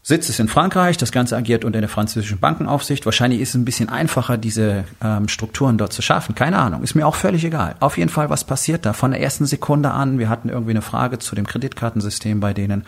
Sitz 0.00 0.30
ist 0.30 0.40
in 0.40 0.48
Frankreich, 0.48 0.96
das 0.96 1.12
Ganze 1.12 1.36
agiert 1.36 1.66
unter 1.66 1.80
der 1.80 1.90
französischen 1.90 2.38
Bankenaufsicht. 2.38 3.04
Wahrscheinlich 3.04 3.42
ist 3.42 3.50
es 3.50 3.56
ein 3.56 3.66
bisschen 3.66 3.90
einfacher, 3.90 4.38
diese 4.38 4.84
ähm, 5.04 5.28
Strukturen 5.28 5.76
dort 5.76 5.92
zu 5.92 6.00
schaffen. 6.00 6.34
Keine 6.34 6.56
Ahnung, 6.56 6.82
ist 6.82 6.94
mir 6.94 7.06
auch 7.06 7.14
völlig 7.14 7.44
egal. 7.44 7.74
Auf 7.80 7.98
jeden 7.98 8.08
Fall, 8.08 8.30
was 8.30 8.44
passiert 8.44 8.86
da? 8.86 8.94
Von 8.94 9.10
der 9.10 9.20
ersten 9.20 9.44
Sekunde 9.44 9.90
an, 9.90 10.18
wir 10.18 10.30
hatten 10.30 10.48
irgendwie 10.48 10.70
eine 10.70 10.80
Frage 10.80 11.18
zu 11.18 11.34
dem 11.34 11.46
Kreditkartensystem 11.46 12.40
bei 12.40 12.54
denen. 12.54 12.86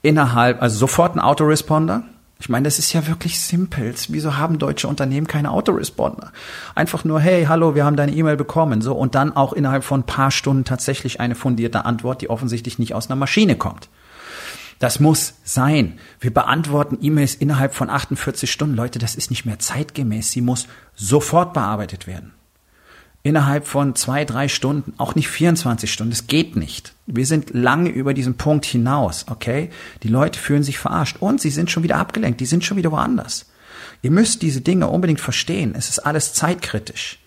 Innerhalb, 0.00 0.62
also 0.62 0.78
sofort 0.78 1.14
ein 1.14 1.20
Autoresponder. 1.20 2.04
Ich 2.44 2.50
meine, 2.50 2.64
das 2.64 2.78
ist 2.78 2.92
ja 2.92 3.06
wirklich 3.06 3.40
simpel. 3.40 3.94
Wieso 4.08 4.36
haben 4.36 4.58
deutsche 4.58 4.86
Unternehmen 4.86 5.26
keine 5.26 5.50
Autoresponder? 5.50 6.30
Einfach 6.74 7.02
nur, 7.02 7.18
hey, 7.18 7.46
hallo, 7.46 7.74
wir 7.74 7.86
haben 7.86 7.96
deine 7.96 8.12
E-Mail 8.12 8.36
bekommen. 8.36 8.82
So, 8.82 8.94
und 8.94 9.14
dann 9.14 9.34
auch 9.34 9.54
innerhalb 9.54 9.82
von 9.82 10.00
ein 10.00 10.06
paar 10.06 10.30
Stunden 10.30 10.66
tatsächlich 10.66 11.20
eine 11.20 11.36
fundierte 11.36 11.86
Antwort, 11.86 12.20
die 12.20 12.28
offensichtlich 12.28 12.78
nicht 12.78 12.92
aus 12.92 13.06
einer 13.08 13.16
Maschine 13.16 13.56
kommt. 13.56 13.88
Das 14.78 15.00
muss 15.00 15.36
sein. 15.42 15.98
Wir 16.20 16.34
beantworten 16.34 16.98
E-Mails 17.00 17.34
innerhalb 17.34 17.74
von 17.74 17.88
48 17.88 18.52
Stunden. 18.52 18.76
Leute, 18.76 18.98
das 18.98 19.14
ist 19.14 19.30
nicht 19.30 19.46
mehr 19.46 19.58
zeitgemäß. 19.58 20.30
Sie 20.30 20.42
muss 20.42 20.66
sofort 20.94 21.54
bearbeitet 21.54 22.06
werden. 22.06 22.34
Innerhalb 23.22 23.66
von 23.66 23.94
zwei, 23.94 24.26
drei 24.26 24.48
Stunden, 24.48 24.92
auch 24.98 25.14
nicht 25.14 25.28
24 25.28 25.90
Stunden. 25.90 26.10
Das 26.10 26.26
geht 26.26 26.56
nicht. 26.56 26.93
Wir 27.06 27.26
sind 27.26 27.52
lange 27.52 27.90
über 27.90 28.14
diesen 28.14 28.36
Punkt 28.36 28.64
hinaus, 28.64 29.26
okay? 29.28 29.70
Die 30.02 30.08
Leute 30.08 30.38
fühlen 30.38 30.62
sich 30.62 30.78
verarscht 30.78 31.18
und 31.20 31.40
sie 31.40 31.50
sind 31.50 31.70
schon 31.70 31.82
wieder 31.82 31.96
abgelenkt. 31.96 32.40
Die 32.40 32.46
sind 32.46 32.64
schon 32.64 32.76
wieder 32.76 32.92
woanders. 32.92 33.46
Ihr 34.02 34.10
müsst 34.10 34.42
diese 34.42 34.60
Dinge 34.60 34.88
unbedingt 34.88 35.20
verstehen. 35.20 35.74
Es 35.76 35.88
ist 35.88 35.98
alles 35.98 36.32
zeitkritisch 36.32 37.18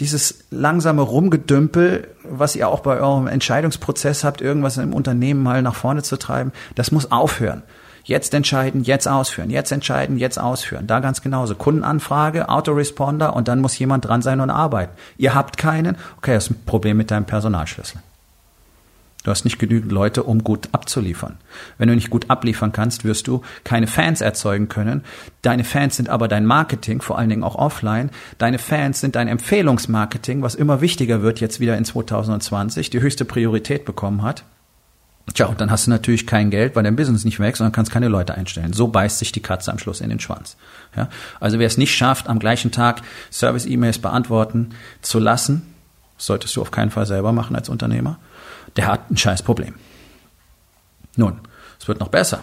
dieses 0.00 0.44
langsame 0.50 1.02
Rumgedümpel, 1.02 2.08
was 2.22 2.54
ihr 2.54 2.68
auch 2.68 2.80
bei 2.80 3.00
eurem 3.00 3.26
Entscheidungsprozess 3.26 4.22
habt, 4.22 4.40
irgendwas 4.40 4.76
im 4.76 4.92
Unternehmen 4.92 5.42
mal 5.42 5.62
nach 5.62 5.74
vorne 5.74 6.02
zu 6.02 6.16
treiben, 6.16 6.52
das 6.74 6.92
muss 6.92 7.10
aufhören. 7.10 7.62
Jetzt 8.04 8.32
entscheiden, 8.32 8.84
jetzt 8.84 9.06
ausführen, 9.06 9.50
jetzt 9.50 9.70
entscheiden, 9.70 10.16
jetzt 10.16 10.38
ausführen. 10.38 10.86
Da 10.86 11.00
ganz 11.00 11.20
genauso. 11.20 11.54
Kundenanfrage, 11.56 12.48
Autoresponder 12.48 13.36
und 13.36 13.48
dann 13.48 13.60
muss 13.60 13.78
jemand 13.78 14.06
dran 14.06 14.22
sein 14.22 14.40
und 14.40 14.50
arbeiten. 14.50 14.92
Ihr 15.18 15.34
habt 15.34 15.58
keinen, 15.58 15.96
okay, 16.16 16.34
das 16.34 16.44
ist 16.44 16.52
ein 16.52 16.64
Problem 16.64 16.96
mit 16.96 17.10
deinem 17.10 17.26
Personalschlüssel. 17.26 18.00
Du 19.24 19.32
hast 19.32 19.44
nicht 19.44 19.58
genügend 19.58 19.90
Leute, 19.90 20.22
um 20.22 20.44
gut 20.44 20.68
abzuliefern. 20.72 21.38
Wenn 21.76 21.88
du 21.88 21.94
nicht 21.94 22.08
gut 22.08 22.30
abliefern 22.30 22.70
kannst, 22.70 23.04
wirst 23.04 23.26
du 23.26 23.42
keine 23.64 23.88
Fans 23.88 24.20
erzeugen 24.20 24.68
können. 24.68 25.02
Deine 25.42 25.64
Fans 25.64 25.96
sind 25.96 26.08
aber 26.08 26.28
dein 26.28 26.46
Marketing, 26.46 27.00
vor 27.00 27.18
allen 27.18 27.28
Dingen 27.28 27.42
auch 27.42 27.56
offline. 27.56 28.10
Deine 28.38 28.58
Fans 28.58 29.00
sind 29.00 29.16
dein 29.16 29.26
Empfehlungsmarketing, 29.26 30.42
was 30.42 30.54
immer 30.54 30.80
wichtiger 30.80 31.20
wird 31.20 31.40
jetzt 31.40 31.58
wieder 31.58 31.76
in 31.76 31.84
2020, 31.84 32.90
die 32.90 33.00
höchste 33.00 33.24
Priorität 33.24 33.84
bekommen 33.84 34.22
hat. 34.22 34.44
Tja, 35.34 35.46
und 35.46 35.60
dann 35.60 35.70
hast 35.70 35.86
du 35.86 35.90
natürlich 35.90 36.26
kein 36.26 36.50
Geld, 36.50 36.74
weil 36.74 36.84
dein 36.84 36.96
Business 36.96 37.24
nicht 37.24 37.40
wächst 37.40 37.60
und 37.60 37.66
dann 37.66 37.72
kannst 37.72 37.90
keine 37.90 38.08
Leute 38.08 38.34
einstellen. 38.34 38.72
So 38.72 38.88
beißt 38.88 39.18
sich 39.18 39.32
die 39.32 39.42
Katze 39.42 39.70
am 39.72 39.78
Schluss 39.78 40.00
in 40.00 40.10
den 40.10 40.20
Schwanz. 40.20 40.56
Ja? 40.96 41.08
Also 41.40 41.58
wer 41.58 41.66
es 41.66 41.76
nicht 41.76 41.94
schafft, 41.94 42.28
am 42.28 42.38
gleichen 42.38 42.70
Tag 42.70 43.02
Service-E-Mails 43.30 43.98
beantworten 43.98 44.70
zu 45.02 45.18
lassen, 45.18 45.74
solltest 46.16 46.56
du 46.56 46.62
auf 46.62 46.70
keinen 46.70 46.90
Fall 46.90 47.04
selber 47.04 47.32
machen 47.32 47.56
als 47.56 47.68
Unternehmer 47.68 48.18
der 48.76 48.86
hat 48.86 49.10
ein 49.10 49.16
scheiß 49.16 49.42
Problem. 49.42 49.74
Nun, 51.16 51.40
es 51.80 51.88
wird 51.88 52.00
noch 52.00 52.08
besser. 52.08 52.42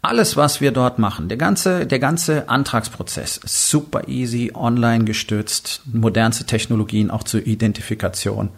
Alles, 0.00 0.36
was 0.36 0.60
wir 0.60 0.70
dort 0.70 0.98
machen, 0.98 1.28
der 1.28 1.38
ganze, 1.38 1.84
der 1.86 1.98
ganze 1.98 2.48
Antragsprozess 2.48 3.40
super 3.44 4.06
easy, 4.06 4.52
online 4.54 5.04
gestützt, 5.04 5.82
modernste 5.86 6.44
Technologien 6.44 7.10
auch 7.10 7.24
zur 7.24 7.44
Identifikation. 7.46 8.50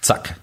Zack. 0.00 0.36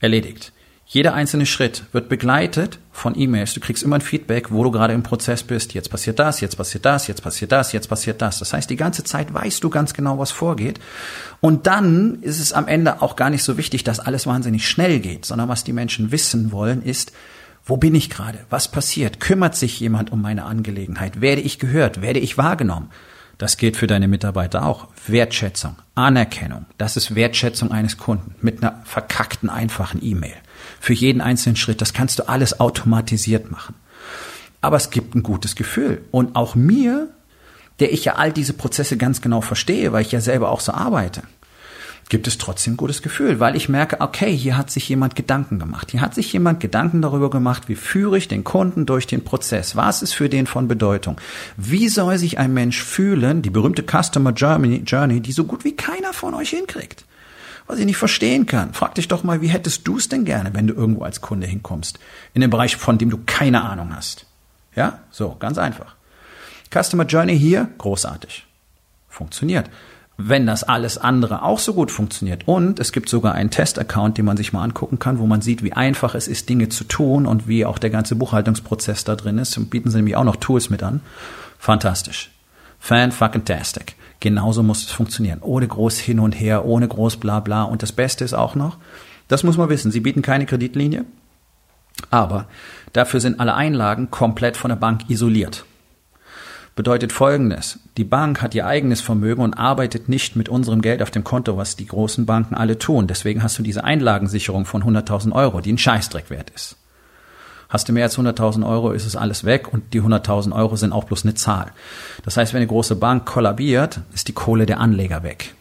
Erledigt. 0.00 0.52
Jeder 0.90 1.12
einzelne 1.12 1.44
Schritt 1.44 1.82
wird 1.92 2.08
begleitet 2.08 2.78
von 2.92 3.12
E-Mails. 3.14 3.52
Du 3.52 3.60
kriegst 3.60 3.82
immer 3.82 3.96
ein 3.96 4.00
Feedback, 4.00 4.50
wo 4.50 4.64
du 4.64 4.70
gerade 4.70 4.94
im 4.94 5.02
Prozess 5.02 5.42
bist. 5.42 5.74
Jetzt 5.74 5.90
passiert 5.90 6.18
das, 6.18 6.40
jetzt 6.40 6.56
passiert 6.56 6.86
das, 6.86 7.06
jetzt 7.08 7.20
passiert 7.20 7.52
das, 7.52 7.72
jetzt 7.72 7.88
passiert 7.88 8.22
das. 8.22 8.38
Das 8.38 8.54
heißt, 8.54 8.70
die 8.70 8.76
ganze 8.76 9.04
Zeit 9.04 9.34
weißt 9.34 9.62
du 9.62 9.68
ganz 9.68 9.92
genau, 9.92 10.18
was 10.18 10.30
vorgeht. 10.30 10.80
Und 11.42 11.66
dann 11.66 12.22
ist 12.22 12.40
es 12.40 12.54
am 12.54 12.66
Ende 12.68 13.02
auch 13.02 13.16
gar 13.16 13.28
nicht 13.28 13.44
so 13.44 13.58
wichtig, 13.58 13.84
dass 13.84 14.00
alles 14.00 14.26
wahnsinnig 14.26 14.66
schnell 14.66 15.00
geht, 15.00 15.26
sondern 15.26 15.50
was 15.50 15.62
die 15.62 15.74
Menschen 15.74 16.10
wissen 16.10 16.52
wollen, 16.52 16.80
ist, 16.80 17.12
wo 17.66 17.76
bin 17.76 17.94
ich 17.94 18.08
gerade? 18.08 18.38
Was 18.48 18.68
passiert? 18.68 19.20
Kümmert 19.20 19.56
sich 19.56 19.78
jemand 19.80 20.10
um 20.10 20.22
meine 20.22 20.46
Angelegenheit? 20.46 21.20
Werde 21.20 21.42
ich 21.42 21.58
gehört? 21.58 22.00
Werde 22.00 22.20
ich 22.20 22.38
wahrgenommen? 22.38 22.88
Das 23.36 23.58
gilt 23.58 23.76
für 23.76 23.88
deine 23.88 24.08
Mitarbeiter 24.08 24.64
auch. 24.64 24.88
Wertschätzung, 25.06 25.76
Anerkennung. 25.94 26.64
Das 26.78 26.96
ist 26.96 27.14
Wertschätzung 27.14 27.72
eines 27.72 27.98
Kunden 27.98 28.34
mit 28.40 28.62
einer 28.62 28.80
verkackten, 28.86 29.50
einfachen 29.50 30.02
E-Mail 30.02 30.32
für 30.80 30.92
jeden 30.92 31.20
einzelnen 31.20 31.56
Schritt. 31.56 31.80
Das 31.80 31.92
kannst 31.92 32.18
du 32.18 32.28
alles 32.28 32.60
automatisiert 32.60 33.50
machen. 33.50 33.74
Aber 34.60 34.76
es 34.76 34.90
gibt 34.90 35.14
ein 35.14 35.22
gutes 35.22 35.54
Gefühl. 35.56 36.02
Und 36.10 36.36
auch 36.36 36.54
mir, 36.54 37.08
der 37.80 37.92
ich 37.92 38.04
ja 38.04 38.14
all 38.16 38.32
diese 38.32 38.52
Prozesse 38.52 38.96
ganz 38.96 39.20
genau 39.20 39.40
verstehe, 39.40 39.92
weil 39.92 40.02
ich 40.02 40.12
ja 40.12 40.20
selber 40.20 40.50
auch 40.50 40.60
so 40.60 40.72
arbeite, 40.72 41.22
gibt 42.08 42.26
es 42.26 42.38
trotzdem 42.38 42.74
ein 42.74 42.78
gutes 42.78 43.02
Gefühl, 43.02 43.38
weil 43.38 43.54
ich 43.54 43.68
merke, 43.68 44.00
okay, 44.00 44.34
hier 44.34 44.56
hat 44.56 44.70
sich 44.70 44.88
jemand 44.88 45.14
Gedanken 45.14 45.58
gemacht. 45.58 45.90
Hier 45.90 46.00
hat 46.00 46.14
sich 46.14 46.32
jemand 46.32 46.60
Gedanken 46.60 47.02
darüber 47.02 47.30
gemacht, 47.30 47.68
wie 47.68 47.74
führe 47.74 48.16
ich 48.16 48.28
den 48.28 48.44
Kunden 48.44 48.86
durch 48.86 49.06
den 49.06 49.24
Prozess? 49.24 49.76
Was 49.76 50.02
ist 50.02 50.14
für 50.14 50.28
den 50.28 50.46
von 50.46 50.68
Bedeutung? 50.68 51.20
Wie 51.56 51.88
soll 51.88 52.18
sich 52.18 52.38
ein 52.38 52.54
Mensch 52.54 52.82
fühlen, 52.82 53.42
die 53.42 53.50
berühmte 53.50 53.84
Customer 53.84 54.32
Journey, 54.32 55.20
die 55.20 55.32
so 55.32 55.44
gut 55.44 55.64
wie 55.64 55.76
keiner 55.76 56.12
von 56.12 56.34
euch 56.34 56.50
hinkriegt? 56.50 57.04
Was 57.68 57.78
ich 57.78 57.86
nicht 57.86 57.96
verstehen 57.96 58.46
kann. 58.46 58.74
Frag 58.74 58.96
dich 58.96 59.06
doch 59.06 59.22
mal, 59.22 59.40
wie 59.40 59.48
hättest 59.48 59.86
du 59.86 59.98
es 59.98 60.08
denn 60.08 60.24
gerne, 60.24 60.54
wenn 60.54 60.66
du 60.66 60.74
irgendwo 60.74 61.04
als 61.04 61.20
Kunde 61.20 61.46
hinkommst? 61.46 62.00
In 62.34 62.40
dem 62.40 62.50
Bereich, 62.50 62.76
von 62.76 62.98
dem 62.98 63.10
du 63.10 63.20
keine 63.24 63.62
Ahnung 63.62 63.94
hast. 63.94 64.26
Ja? 64.74 65.00
So, 65.10 65.36
ganz 65.38 65.58
einfach. 65.58 65.94
Customer 66.72 67.04
Journey 67.04 67.38
hier, 67.38 67.68
großartig. 67.78 68.46
Funktioniert 69.08 69.70
wenn 70.18 70.46
das 70.46 70.64
alles 70.64 70.98
andere 70.98 71.42
auch 71.42 71.60
so 71.60 71.72
gut 71.72 71.92
funktioniert. 71.92 72.46
Und 72.46 72.80
es 72.80 72.90
gibt 72.90 73.08
sogar 73.08 73.34
einen 73.34 73.50
Test-Account, 73.50 74.18
den 74.18 74.24
man 74.24 74.36
sich 74.36 74.52
mal 74.52 74.64
angucken 74.64 74.98
kann, 74.98 75.20
wo 75.20 75.26
man 75.26 75.40
sieht, 75.40 75.62
wie 75.62 75.72
einfach 75.72 76.16
es 76.16 76.26
ist, 76.26 76.48
Dinge 76.48 76.68
zu 76.68 76.82
tun 76.84 77.24
und 77.24 77.46
wie 77.46 77.64
auch 77.64 77.78
der 77.78 77.90
ganze 77.90 78.16
Buchhaltungsprozess 78.16 79.04
da 79.04 79.14
drin 79.14 79.38
ist. 79.38 79.56
Und 79.56 79.70
bieten 79.70 79.90
sie 79.90 79.98
nämlich 79.98 80.16
auch 80.16 80.24
noch 80.24 80.36
Tools 80.36 80.70
mit 80.70 80.82
an. 80.82 81.00
Fantastisch. 81.58 82.32
Fan 82.80 83.12
fucking 83.12 83.44
tastic. 83.44 83.94
Genauso 84.20 84.62
muss 84.62 84.84
es 84.84 84.90
funktionieren. 84.90 85.40
Ohne 85.42 85.68
groß 85.68 85.98
hin 85.98 86.18
und 86.18 86.32
her, 86.32 86.64
ohne 86.64 86.88
groß 86.88 87.18
bla 87.18 87.40
bla. 87.40 87.62
Und 87.62 87.82
das 87.82 87.92
Beste 87.92 88.24
ist 88.24 88.34
auch 88.34 88.54
noch, 88.54 88.78
das 89.28 89.44
muss 89.44 89.56
man 89.56 89.68
wissen, 89.68 89.90
sie 89.90 90.00
bieten 90.00 90.22
keine 90.22 90.46
Kreditlinie, 90.46 91.04
aber 92.10 92.46
dafür 92.92 93.20
sind 93.20 93.40
alle 93.40 93.54
Einlagen 93.54 94.10
komplett 94.10 94.56
von 94.56 94.70
der 94.70 94.76
Bank 94.76 95.10
isoliert 95.10 95.64
bedeutet 96.78 97.10
Folgendes. 97.10 97.80
Die 97.96 98.04
Bank 98.04 98.40
hat 98.40 98.54
ihr 98.54 98.64
eigenes 98.64 99.00
Vermögen 99.00 99.42
und 99.42 99.54
arbeitet 99.54 100.08
nicht 100.08 100.36
mit 100.36 100.48
unserem 100.48 100.80
Geld 100.80 101.02
auf 101.02 101.10
dem 101.10 101.24
Konto, 101.24 101.56
was 101.56 101.74
die 101.74 101.86
großen 101.86 102.24
Banken 102.24 102.54
alle 102.54 102.78
tun. 102.78 103.08
Deswegen 103.08 103.42
hast 103.42 103.58
du 103.58 103.64
diese 103.64 103.82
Einlagensicherung 103.82 104.64
von 104.64 104.84
100.000 104.84 105.32
Euro, 105.32 105.60
die 105.60 105.72
ein 105.72 105.78
Scheißdreck 105.78 106.30
wert 106.30 106.50
ist. 106.50 106.76
Hast 107.68 107.88
du 107.88 107.92
mehr 107.92 108.04
als 108.04 108.18
100.000 108.18 108.66
Euro, 108.66 108.92
ist 108.92 109.06
es 109.06 109.16
alles 109.16 109.44
weg 109.44 109.72
und 109.72 109.92
die 109.92 110.00
100.000 110.00 110.54
Euro 110.54 110.76
sind 110.76 110.92
auch 110.92 111.04
bloß 111.04 111.24
eine 111.24 111.34
Zahl. 111.34 111.72
Das 112.24 112.36
heißt, 112.36 112.54
wenn 112.54 112.58
eine 112.58 112.66
große 112.66 112.96
Bank 112.96 113.26
kollabiert, 113.26 114.00
ist 114.14 114.28
die 114.28 114.32
Kohle 114.32 114.64
der 114.64 114.80
Anleger 114.80 115.22
weg. 115.22 115.54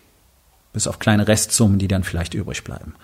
Bis 0.72 0.88
auf 0.88 1.00
kleine 1.00 1.28
Restsummen, 1.28 1.80
die 1.80 1.88
dann 1.88 2.04
vielleicht 2.04 2.34
übrig 2.34 2.64
bleiben. 2.64 2.96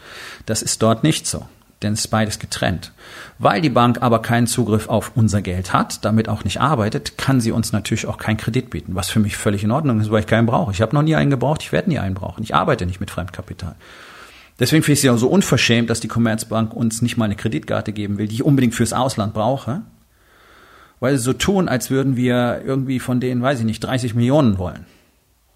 Das 0.46 0.62
ist 0.62 0.82
dort 0.82 1.04
nicht 1.04 1.28
so 1.28 1.46
denn 1.84 1.94
es 1.94 2.02
ist 2.02 2.08
beides 2.08 2.40
getrennt. 2.40 2.92
Weil 3.40 3.62
die 3.62 3.70
Bank 3.70 4.02
aber 4.02 4.22
keinen 4.22 4.48
Zugriff 4.48 4.88
auf 4.88 5.12
unser 5.16 5.42
Geld 5.42 5.74
hat, 5.74 6.04
damit 6.06 6.30
auch 6.30 6.44
nicht 6.44 6.62
arbeitet, 6.62 7.18
kann 7.18 7.42
sie 7.42 7.52
uns 7.52 7.72
natürlich 7.72 8.08
auch 8.08 8.18
keinen 8.18 8.38
Kredit 8.38 8.70
bieten, 8.70 8.96
was 8.96 9.10
für 9.10 9.20
mich 9.20 9.38
völlig 9.38 9.64
in 9.64 9.72
Ordnung 9.72 10.00
ist, 10.00 10.12
weil 10.12 10.22
ich 10.22 10.28
keinen 10.28 10.46
brauche. 10.46 10.72
Ich 10.72 10.82
habe 10.82 10.96
noch 10.96 11.04
nie 11.04 11.16
einen 11.16 11.30
gebraucht, 11.30 11.62
ich 11.62 11.72
werde 11.72 11.90
nie 11.90 12.00
einen 12.00 12.16
brauchen. 12.16 12.44
Ich 12.44 12.56
arbeite 12.56 12.86
nicht 12.86 13.00
mit 13.00 13.12
Fremdkapital. 13.12 13.76
Deswegen 14.60 14.84
finde 14.84 14.94
ich 14.94 15.00
es 15.00 15.04
ja 15.04 15.18
so 15.18 15.28
unverschämt, 15.28 15.90
dass 15.90 16.00
die 16.00 16.08
Commerzbank 16.08 16.74
uns 16.74 17.02
nicht 17.02 17.18
mal 17.18 17.26
eine 17.26 17.36
Kreditkarte 17.36 17.92
geben 17.92 18.18
will, 18.18 18.28
die 18.28 18.36
ich 18.36 18.44
unbedingt 18.44 18.76
fürs 18.76 18.94
Ausland 18.94 19.34
brauche, 19.34 19.82
weil 21.00 21.18
sie 21.18 21.24
so 21.24 21.34
tun, 21.34 21.68
als 21.68 21.90
würden 21.90 22.16
wir 22.16 22.62
irgendwie 22.64 23.00
von 23.00 23.20
denen, 23.20 23.42
weiß 23.42 23.60
ich 23.60 23.66
nicht, 23.66 23.84
30 23.84 24.14
Millionen 24.16 24.58
wollen. 24.58 24.86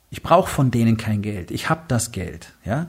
Ich 0.09 0.23
brauche 0.23 0.49
von 0.49 0.71
denen 0.71 0.97
kein 0.97 1.21
Geld. 1.21 1.51
Ich 1.51 1.69
habe 1.69 1.81
das 1.87 2.11
Geld, 2.11 2.53
ja. 2.65 2.87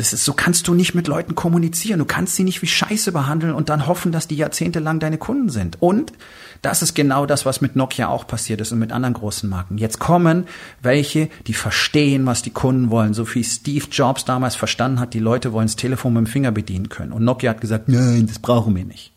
Das 0.00 0.14
ist, 0.14 0.24
so 0.24 0.32
kannst 0.32 0.66
du 0.66 0.72
nicht 0.72 0.94
mit 0.94 1.08
Leuten 1.08 1.34
kommunizieren. 1.34 1.98
Du 1.98 2.06
kannst 2.06 2.34
sie 2.34 2.42
nicht 2.42 2.62
wie 2.62 2.66
Scheiße 2.66 3.12
behandeln 3.12 3.52
und 3.52 3.68
dann 3.68 3.86
hoffen, 3.86 4.12
dass 4.12 4.26
die 4.26 4.34
jahrzehntelang 4.34 4.98
deine 4.98 5.18
Kunden 5.18 5.50
sind. 5.50 5.76
Und 5.82 6.14
das 6.62 6.80
ist 6.80 6.94
genau 6.94 7.26
das, 7.26 7.44
was 7.44 7.60
mit 7.60 7.76
Nokia 7.76 8.08
auch 8.08 8.26
passiert 8.26 8.62
ist 8.62 8.72
und 8.72 8.78
mit 8.78 8.92
anderen 8.92 9.12
großen 9.12 9.46
Marken. 9.46 9.76
Jetzt 9.76 9.98
kommen 9.98 10.46
welche, 10.80 11.28
die 11.46 11.52
verstehen, 11.52 12.24
was 12.24 12.40
die 12.40 12.50
Kunden 12.50 12.88
wollen. 12.88 13.12
So 13.12 13.34
wie 13.34 13.44
Steve 13.44 13.84
Jobs 13.92 14.24
damals 14.24 14.56
verstanden 14.56 15.00
hat, 15.00 15.12
die 15.12 15.18
Leute 15.18 15.52
wollen 15.52 15.66
das 15.66 15.76
Telefon 15.76 16.14
mit 16.14 16.24
dem 16.24 16.26
Finger 16.28 16.50
bedienen 16.50 16.88
können. 16.88 17.12
Und 17.12 17.22
Nokia 17.22 17.50
hat 17.50 17.60
gesagt, 17.60 17.90
nein, 17.90 18.26
das 18.26 18.38
brauchen 18.38 18.74
wir 18.74 18.86
nicht. 18.86 19.12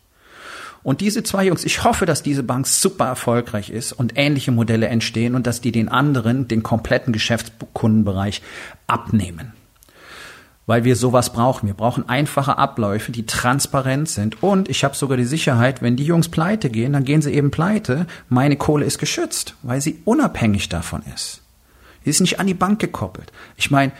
Und 0.82 1.00
diese 1.00 1.22
zwei 1.22 1.46
Jungs, 1.46 1.64
ich 1.64 1.82
hoffe, 1.82 2.04
dass 2.04 2.22
diese 2.22 2.42
Bank 2.42 2.66
super 2.66 3.06
erfolgreich 3.06 3.70
ist 3.70 3.94
und 3.94 4.12
ähnliche 4.16 4.52
Modelle 4.52 4.88
entstehen 4.88 5.34
und 5.34 5.46
dass 5.46 5.62
die 5.62 5.72
den 5.72 5.88
anderen 5.88 6.46
den 6.46 6.62
kompletten 6.62 7.14
Geschäftskundenbereich 7.14 8.42
abnehmen 8.86 9.54
weil 10.66 10.84
wir 10.84 10.96
sowas 10.96 11.32
brauchen. 11.32 11.66
Wir 11.66 11.74
brauchen 11.74 12.08
einfache 12.08 12.58
Abläufe, 12.58 13.12
die 13.12 13.26
transparent 13.26 14.08
sind. 14.08 14.42
Und 14.42 14.68
ich 14.68 14.84
habe 14.84 14.96
sogar 14.96 15.16
die 15.16 15.24
Sicherheit, 15.24 15.82
wenn 15.82 15.96
die 15.96 16.04
Jungs 16.04 16.28
pleite 16.28 16.70
gehen, 16.70 16.92
dann 16.92 17.04
gehen 17.04 17.22
sie 17.22 17.32
eben 17.32 17.50
pleite. 17.50 18.06
Meine 18.28 18.56
Kohle 18.56 18.86
ist 18.86 18.98
geschützt, 18.98 19.54
weil 19.62 19.80
sie 19.80 20.00
unabhängig 20.04 20.68
davon 20.68 21.02
ist. 21.14 21.42
Sie 22.04 22.10
ist 22.10 22.20
nicht 22.20 22.40
an 22.40 22.46
die 22.46 22.54
Bank 22.54 22.80
gekoppelt. 22.80 23.32
Ich 23.56 23.70
meine, 23.70 23.92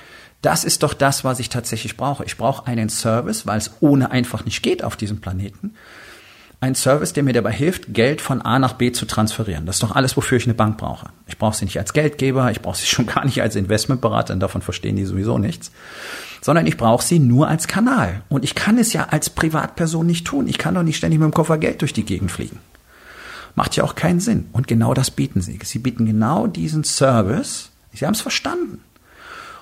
das 0.43 0.65
ist 0.65 0.83
doch 0.83 0.93
das, 0.93 1.25
was 1.25 1.41
ich 1.41 1.49
tatsächlich 1.49 1.97
brauche. 1.97 2.25
Ich 2.25 2.37
brauche 2.37 2.67
einen 2.67 2.91
Service, 2.91 3.47
weil 3.47 3.59
es 3.59 3.71
ohne 3.81 4.11
einfach 4.11 4.45
nicht 4.45 4.63
geht 4.63 4.85
auf 4.85 4.97
diesem 4.97 5.21
Planeten. 5.21 5.75
Ein 6.61 6.75
Service, 6.75 7.13
der 7.13 7.23
mir 7.23 7.33
dabei 7.35 7.53
hilft, 7.53 7.93
Geld 7.93 8.23
von 8.23 8.41
A 8.41 8.59
nach 8.59 8.75
B 8.75 8.93
zu 8.93 9.05
transferieren. 9.05 9.67
Das 9.67 9.77
ist 9.77 9.83
doch 9.83 9.95
alles, 9.95 10.17
wofür 10.17 10.39
ich 10.39 10.45
eine 10.45 10.55
Bank 10.55 10.79
brauche. 10.79 11.09
Ich 11.27 11.37
brauche 11.37 11.57
sie 11.57 11.65
nicht 11.67 11.79
als 11.79 11.93
Geldgeber, 11.93 12.51
ich 12.51 12.61
brauche 12.63 12.77
sie 12.77 12.87
schon 12.95 13.07
gar 13.07 13.25
nicht 13.25 13.43
als 13.43 13.57
Investmentberater, 13.57 14.33
denn 14.33 14.41
davon 14.41 14.63
verstehen 14.63 14.97
die 14.97 15.05
sowieso 15.05 15.39
nichts 15.39 15.73
sondern 16.45 16.67
ich 16.67 16.77
brauche 16.77 17.03
sie 17.03 17.21
nur 17.21 17.49
als 17.49 17.69
Kanal. 17.69 18.21
Und 18.29 18.45
ich 18.45 18.55
kann 18.55 18.77
es 18.77 18.93
ja 18.93 19.05
als 19.05 19.31
Privatperson 19.31 20.05
nicht 20.05 20.27
tun. 20.27 20.47
Ich 20.47 20.59
kann 20.59 20.75
doch 20.75 20.83
nicht 20.83 20.99
ständig 20.99 21.19
mit 21.19 21.25
dem 21.25 21.33
Koffer 21.33 21.57
Geld 21.57 21.81
durch 21.81 21.95
die 21.95 22.05
Gegend 22.05 22.31
fliegen. 22.31 22.59
Macht 23.55 23.77
ja 23.77 23.85
auch 23.85 23.95
keinen 23.95 24.21
Sinn. 24.21 24.51
Und 24.53 24.69
genau 24.69 24.93
das 24.93 25.11
bieten 25.11 25.41
sie. 25.41 25.59
Sie 25.65 25.79
bieten 25.79 26.05
genau 26.05 26.47
diesen 26.47 26.85
Service. 26.85 27.71
Sie 27.95 28.05
haben 28.05 28.13
es 28.13 28.21
verstanden. 28.21 28.83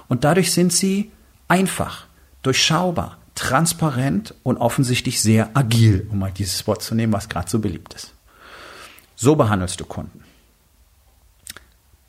Und 0.08 0.24
dadurch 0.24 0.50
sind 0.50 0.72
sie 0.72 1.12
einfach, 1.46 2.06
durchschaubar, 2.42 3.16
transparent 3.36 4.34
und 4.42 4.56
offensichtlich 4.56 5.22
sehr 5.22 5.50
agil, 5.54 6.08
um 6.10 6.18
mal 6.18 6.32
dieses 6.32 6.66
Wort 6.66 6.82
zu 6.82 6.96
nehmen, 6.96 7.12
was 7.12 7.28
gerade 7.28 7.48
so 7.48 7.60
beliebt 7.60 7.94
ist. 7.94 8.12
So 9.14 9.36
behandelst 9.36 9.78
du 9.78 9.84
Kunden. 9.84 10.24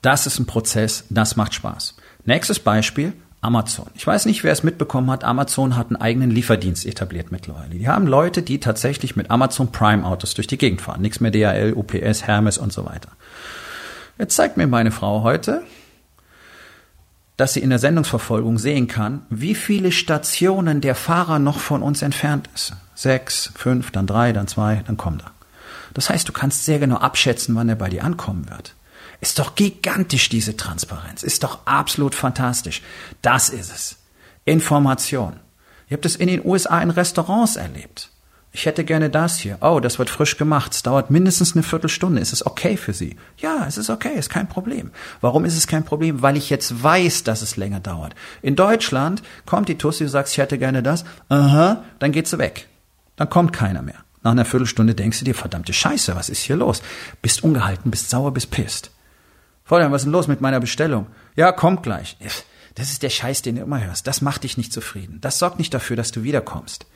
Das 0.01 0.25
ist 0.25 0.39
ein 0.39 0.47
Prozess, 0.47 1.03
das 1.11 1.35
macht 1.35 1.53
Spaß. 1.53 1.95
Nächstes 2.25 2.57
Beispiel, 2.57 3.13
Amazon. 3.43 3.87
Ich 3.95 4.07
weiß 4.07 4.25
nicht, 4.25 4.43
wer 4.43 4.51
es 4.51 4.63
mitbekommen 4.63 5.11
hat. 5.11 5.23
Amazon 5.23 5.75
hat 5.75 5.87
einen 5.87 5.97
eigenen 5.97 6.31
Lieferdienst 6.31 6.85
etabliert 6.85 7.31
mittlerweile. 7.31 7.75
Die 7.75 7.87
haben 7.87 8.07
Leute, 8.07 8.41
die 8.41 8.59
tatsächlich 8.59 9.15
mit 9.15 9.29
Amazon 9.29 9.71
Prime 9.71 10.05
Autos 10.05 10.33
durch 10.33 10.47
die 10.47 10.57
Gegend 10.57 10.81
fahren. 10.81 11.01
Nichts 11.01 11.19
mehr 11.19 11.31
DHL, 11.31 11.73
UPS, 11.75 12.23
Hermes 12.23 12.57
und 12.57 12.71
so 12.71 12.85
weiter. 12.85 13.09
Jetzt 14.17 14.35
zeigt 14.35 14.57
mir 14.57 14.67
meine 14.67 14.91
Frau 14.91 15.23
heute, 15.23 15.63
dass 17.37 17.53
sie 17.53 17.61
in 17.61 17.69
der 17.71 17.79
Sendungsverfolgung 17.79 18.59
sehen 18.59 18.87
kann, 18.87 19.25
wie 19.29 19.55
viele 19.55 19.91
Stationen 19.91 20.81
der 20.81 20.95
Fahrer 20.95 21.39
noch 21.39 21.59
von 21.59 21.81
uns 21.81 22.01
entfernt 22.01 22.49
ist. 22.53 22.73
Sechs, 22.95 23.51
fünf, 23.55 23.91
dann 23.91 24.07
drei, 24.07 24.33
dann 24.33 24.47
zwei, 24.47 24.83
dann 24.85 24.97
kommt 24.97 25.23
er. 25.23 25.31
Das 25.93 26.09
heißt, 26.09 26.27
du 26.27 26.31
kannst 26.31 26.65
sehr 26.65 26.79
genau 26.79 26.97
abschätzen, 26.97 27.55
wann 27.55 27.69
er 27.69 27.75
bei 27.75 27.89
dir 27.89 28.03
ankommen 28.03 28.49
wird. 28.49 28.75
Ist 29.21 29.39
doch 29.39 29.55
gigantisch, 29.55 30.29
diese 30.29 30.57
Transparenz. 30.57 31.23
Ist 31.23 31.43
doch 31.43 31.65
absolut 31.65 32.15
fantastisch. 32.15 32.81
Das 33.21 33.49
ist 33.49 33.71
es. 33.71 33.97
Information. 34.45 35.39
Ihr 35.89 35.95
habt 35.95 36.05
es 36.05 36.15
in 36.15 36.27
den 36.27 36.45
USA 36.45 36.81
in 36.81 36.89
Restaurants 36.89 37.55
erlebt. 37.55 38.09
Ich 38.55 38.67
hätte 38.67 38.83
gerne 38.83 39.09
das 39.09 39.39
hier. 39.39 39.57
Oh, 39.61 39.79
das 39.79 39.97
wird 39.97 40.11
frisch 40.11 40.37
gemacht. 40.37 40.73
Es 40.73 40.83
dauert 40.83 41.09
mindestens 41.09 41.55
eine 41.55 41.63
Viertelstunde. 41.63 42.21
Ist 42.21 42.33
es 42.33 42.45
okay 42.45 42.77
für 42.77 42.93
Sie? 42.93 43.17
Ja, 43.37 43.65
es 43.67 43.79
ist 43.79 43.89
okay, 43.89 44.13
ist 44.15 44.29
kein 44.29 44.47
Problem. 44.47 44.91
Warum 45.21 45.43
ist 45.43 45.57
es 45.57 45.65
kein 45.65 45.83
Problem? 45.83 46.21
Weil 46.21 46.37
ich 46.37 46.51
jetzt 46.51 46.83
weiß, 46.83 47.23
dass 47.23 47.41
es 47.41 47.57
länger 47.57 47.79
dauert. 47.79 48.13
In 48.43 48.55
Deutschland 48.55 49.23
kommt 49.47 49.69
die 49.69 49.77
Tussi, 49.77 50.03
du 50.03 50.09
sagst, 50.09 50.33
ich 50.33 50.37
hätte 50.37 50.59
gerne 50.59 50.83
das. 50.83 51.03
Aha, 51.29 51.83
dann 51.97 52.11
geht 52.11 52.27
sie 52.27 52.37
weg. 52.37 52.67
Dann 53.15 53.29
kommt 53.29 53.53
keiner 53.53 53.81
mehr. 53.81 54.03
Nach 54.21 54.31
einer 54.31 54.45
Viertelstunde 54.45 54.93
denkst 54.93 55.19
du 55.19 55.25
dir, 55.25 55.35
verdammte 55.35 55.73
Scheiße, 55.73 56.15
was 56.15 56.29
ist 56.29 56.43
hier 56.43 56.55
los? 56.55 56.83
Bist 57.23 57.43
ungehalten, 57.43 57.89
bist 57.89 58.11
sauer, 58.11 58.33
bist 58.33 58.51
pisst. 58.51 58.91
Fräulein, 59.63 59.91
was 59.91 60.01
ist 60.01 60.05
denn 60.05 60.13
los 60.13 60.27
mit 60.27 60.41
meiner 60.41 60.59
Bestellung? 60.59 61.07
Ja, 61.35 61.51
kommt 61.51 61.83
gleich. 61.83 62.17
Das 62.75 62.91
ist 62.91 63.03
der 63.03 63.11
Scheiß, 63.11 63.43
den 63.43 63.57
du 63.57 63.61
immer 63.61 63.85
hörst. 63.85 64.07
Das 64.07 64.21
macht 64.21 64.43
dich 64.43 64.57
nicht 64.57 64.73
zufrieden. 64.73 65.19
Das 65.21 65.37
sorgt 65.37 65.59
nicht 65.59 65.73
dafür, 65.73 65.95
dass 65.95 66.11
du 66.11 66.23
wiederkommst. 66.23 66.87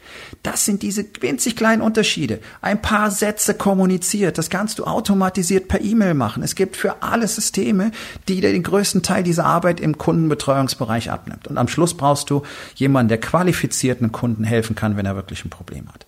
Das 0.42 0.66
sind 0.66 0.82
diese 0.82 1.06
winzig 1.20 1.56
kleinen 1.56 1.84
Unterschiede. 1.84 2.40
Ein 2.62 2.82
paar 2.82 3.12
Sätze 3.12 3.54
kommuniziert. 3.54 4.40
Das 4.40 4.50
kannst 4.50 4.80
du 4.80 4.86
automatisiert 4.86 5.68
per 5.68 5.82
E-Mail 5.82 6.16
machen. 6.16 6.42
Es 6.42 6.56
gibt 6.56 6.78
für 6.78 7.04
alle 7.04 7.28
Systeme, 7.28 7.92
die 8.28 8.42
dir 8.42 8.52
den 8.52 8.64
größten 8.64 9.04
Teil 9.04 9.22
dieser 9.22 9.46
Arbeit 9.46 9.80
im 9.80 10.00
Kundenbetreuungsbereich 10.00 11.12
abnimmt. 11.12 11.48
Und 11.48 11.60
am 11.60 11.68
Schluss 11.68 11.96
brauchst 11.96 12.32
du 12.32 12.42
jemanden, 12.74 13.10
der 13.10 13.20
qualifizierten 13.20 14.12
Kunden 14.12 14.44
helfen 14.44 14.76
kann, 14.76 14.98
wenn 14.98 15.06
er 15.06 15.16
wirklich 15.16 15.46
ein 15.46 15.52
Problem 15.52 15.88
hat 15.94 16.08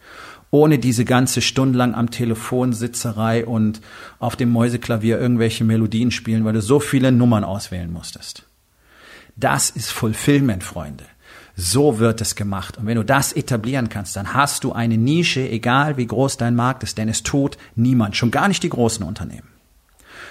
ohne 0.52 0.80
diese 0.80 1.06
ganze 1.06 1.42
stundenlang 1.42 1.94
am 1.94 2.10
Telefon 2.10 2.74
Sitzerei 2.74 3.46
und 3.46 3.82
auf 4.20 4.36
dem 4.36 4.52
Mäuseklavier 4.52 5.20
irgendwelche 5.20 5.64
Melodien 5.64 6.12
spielen, 6.12 6.46
weil 6.46 6.54
du 6.54 6.62
so 6.62 6.80
viele 6.80 7.12
Nummern 7.12 7.44
auswählen 7.44 7.92
musstest. 7.92 8.44
Das 9.36 9.70
ist 9.70 9.92
Fulfillment, 9.92 10.64
Freunde. 10.64 11.06
So 11.56 12.00
wird 12.00 12.22
es 12.22 12.36
gemacht. 12.36 12.78
Und 12.78 12.88
wenn 12.88 12.96
du 12.96 13.04
das 13.04 13.34
etablieren 13.34 13.90
kannst, 13.90 14.16
dann 14.16 14.34
hast 14.34 14.64
du 14.64 14.72
eine 14.72 14.98
Nische, 14.98 15.48
egal 15.48 15.98
wie 15.98 16.08
groß 16.08 16.38
dein 16.38 16.56
Markt 16.56 16.84
ist, 16.84 16.98
denn 16.98 17.10
es 17.10 17.24
tut 17.24 17.58
niemand, 17.76 18.16
schon 18.16 18.32
gar 18.32 18.48
nicht 18.48 18.64
die 18.64 18.70
großen 18.70 19.06
Unternehmen. 19.06 19.48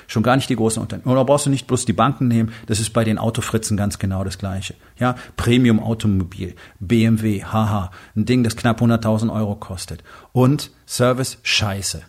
Schon 0.08 0.22
gar 0.22 0.36
nicht 0.36 0.48
die 0.48 0.56
großen 0.56 0.80
Unternehmen. 0.80 1.10
Oder 1.10 1.24
brauchst 1.24 1.44
du 1.44 1.50
nicht 1.50 1.66
bloß 1.66 1.84
die 1.84 1.92
Banken 1.92 2.28
nehmen. 2.28 2.50
Das 2.66 2.80
ist 2.80 2.94
bei 2.94 3.04
den 3.04 3.18
Autofritzen 3.18 3.76
ganz 3.76 3.98
genau 3.98 4.24
das 4.24 4.38
Gleiche. 4.38 4.74
Ja, 4.98 5.16
Premium 5.36 5.80
Automobil, 5.80 6.54
BMW, 6.80 7.44
haha, 7.44 7.90
ein 8.16 8.24
Ding, 8.24 8.42
das 8.42 8.56
knapp 8.56 8.80
100.000 8.80 9.30
Euro 9.32 9.54
kostet. 9.54 10.02
Und 10.32 10.70
Service, 10.86 11.38
scheiße. 11.42 12.02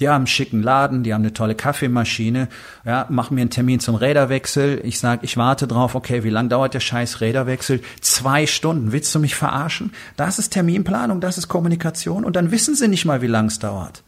Die 0.00 0.08
haben 0.08 0.20
einen 0.20 0.26
schicken 0.26 0.62
Laden, 0.62 1.02
die 1.02 1.12
haben 1.12 1.20
eine 1.20 1.34
tolle 1.34 1.54
Kaffeemaschine, 1.54 2.48
ja, 2.86 3.04
machen 3.10 3.34
mir 3.34 3.42
einen 3.42 3.50
Termin 3.50 3.80
zum 3.80 3.94
Räderwechsel. 3.94 4.80
Ich 4.82 4.98
sage, 4.98 5.26
ich 5.26 5.36
warte 5.36 5.66
drauf, 5.66 5.94
okay, 5.94 6.24
wie 6.24 6.30
lang 6.30 6.48
dauert 6.48 6.72
der 6.72 6.80
scheiß 6.80 7.20
Räderwechsel? 7.20 7.82
Zwei 8.00 8.46
Stunden. 8.46 8.92
Willst 8.92 9.14
du 9.14 9.18
mich 9.18 9.34
verarschen? 9.34 9.92
Das 10.16 10.38
ist 10.38 10.54
Terminplanung, 10.54 11.20
das 11.20 11.36
ist 11.36 11.48
Kommunikation 11.48 12.24
und 12.24 12.36
dann 12.36 12.50
wissen 12.50 12.74
sie 12.74 12.88
nicht 12.88 13.04
mal, 13.04 13.20
wie 13.20 13.26
lang 13.26 13.46
es 13.46 13.58
dauert. 13.58 14.02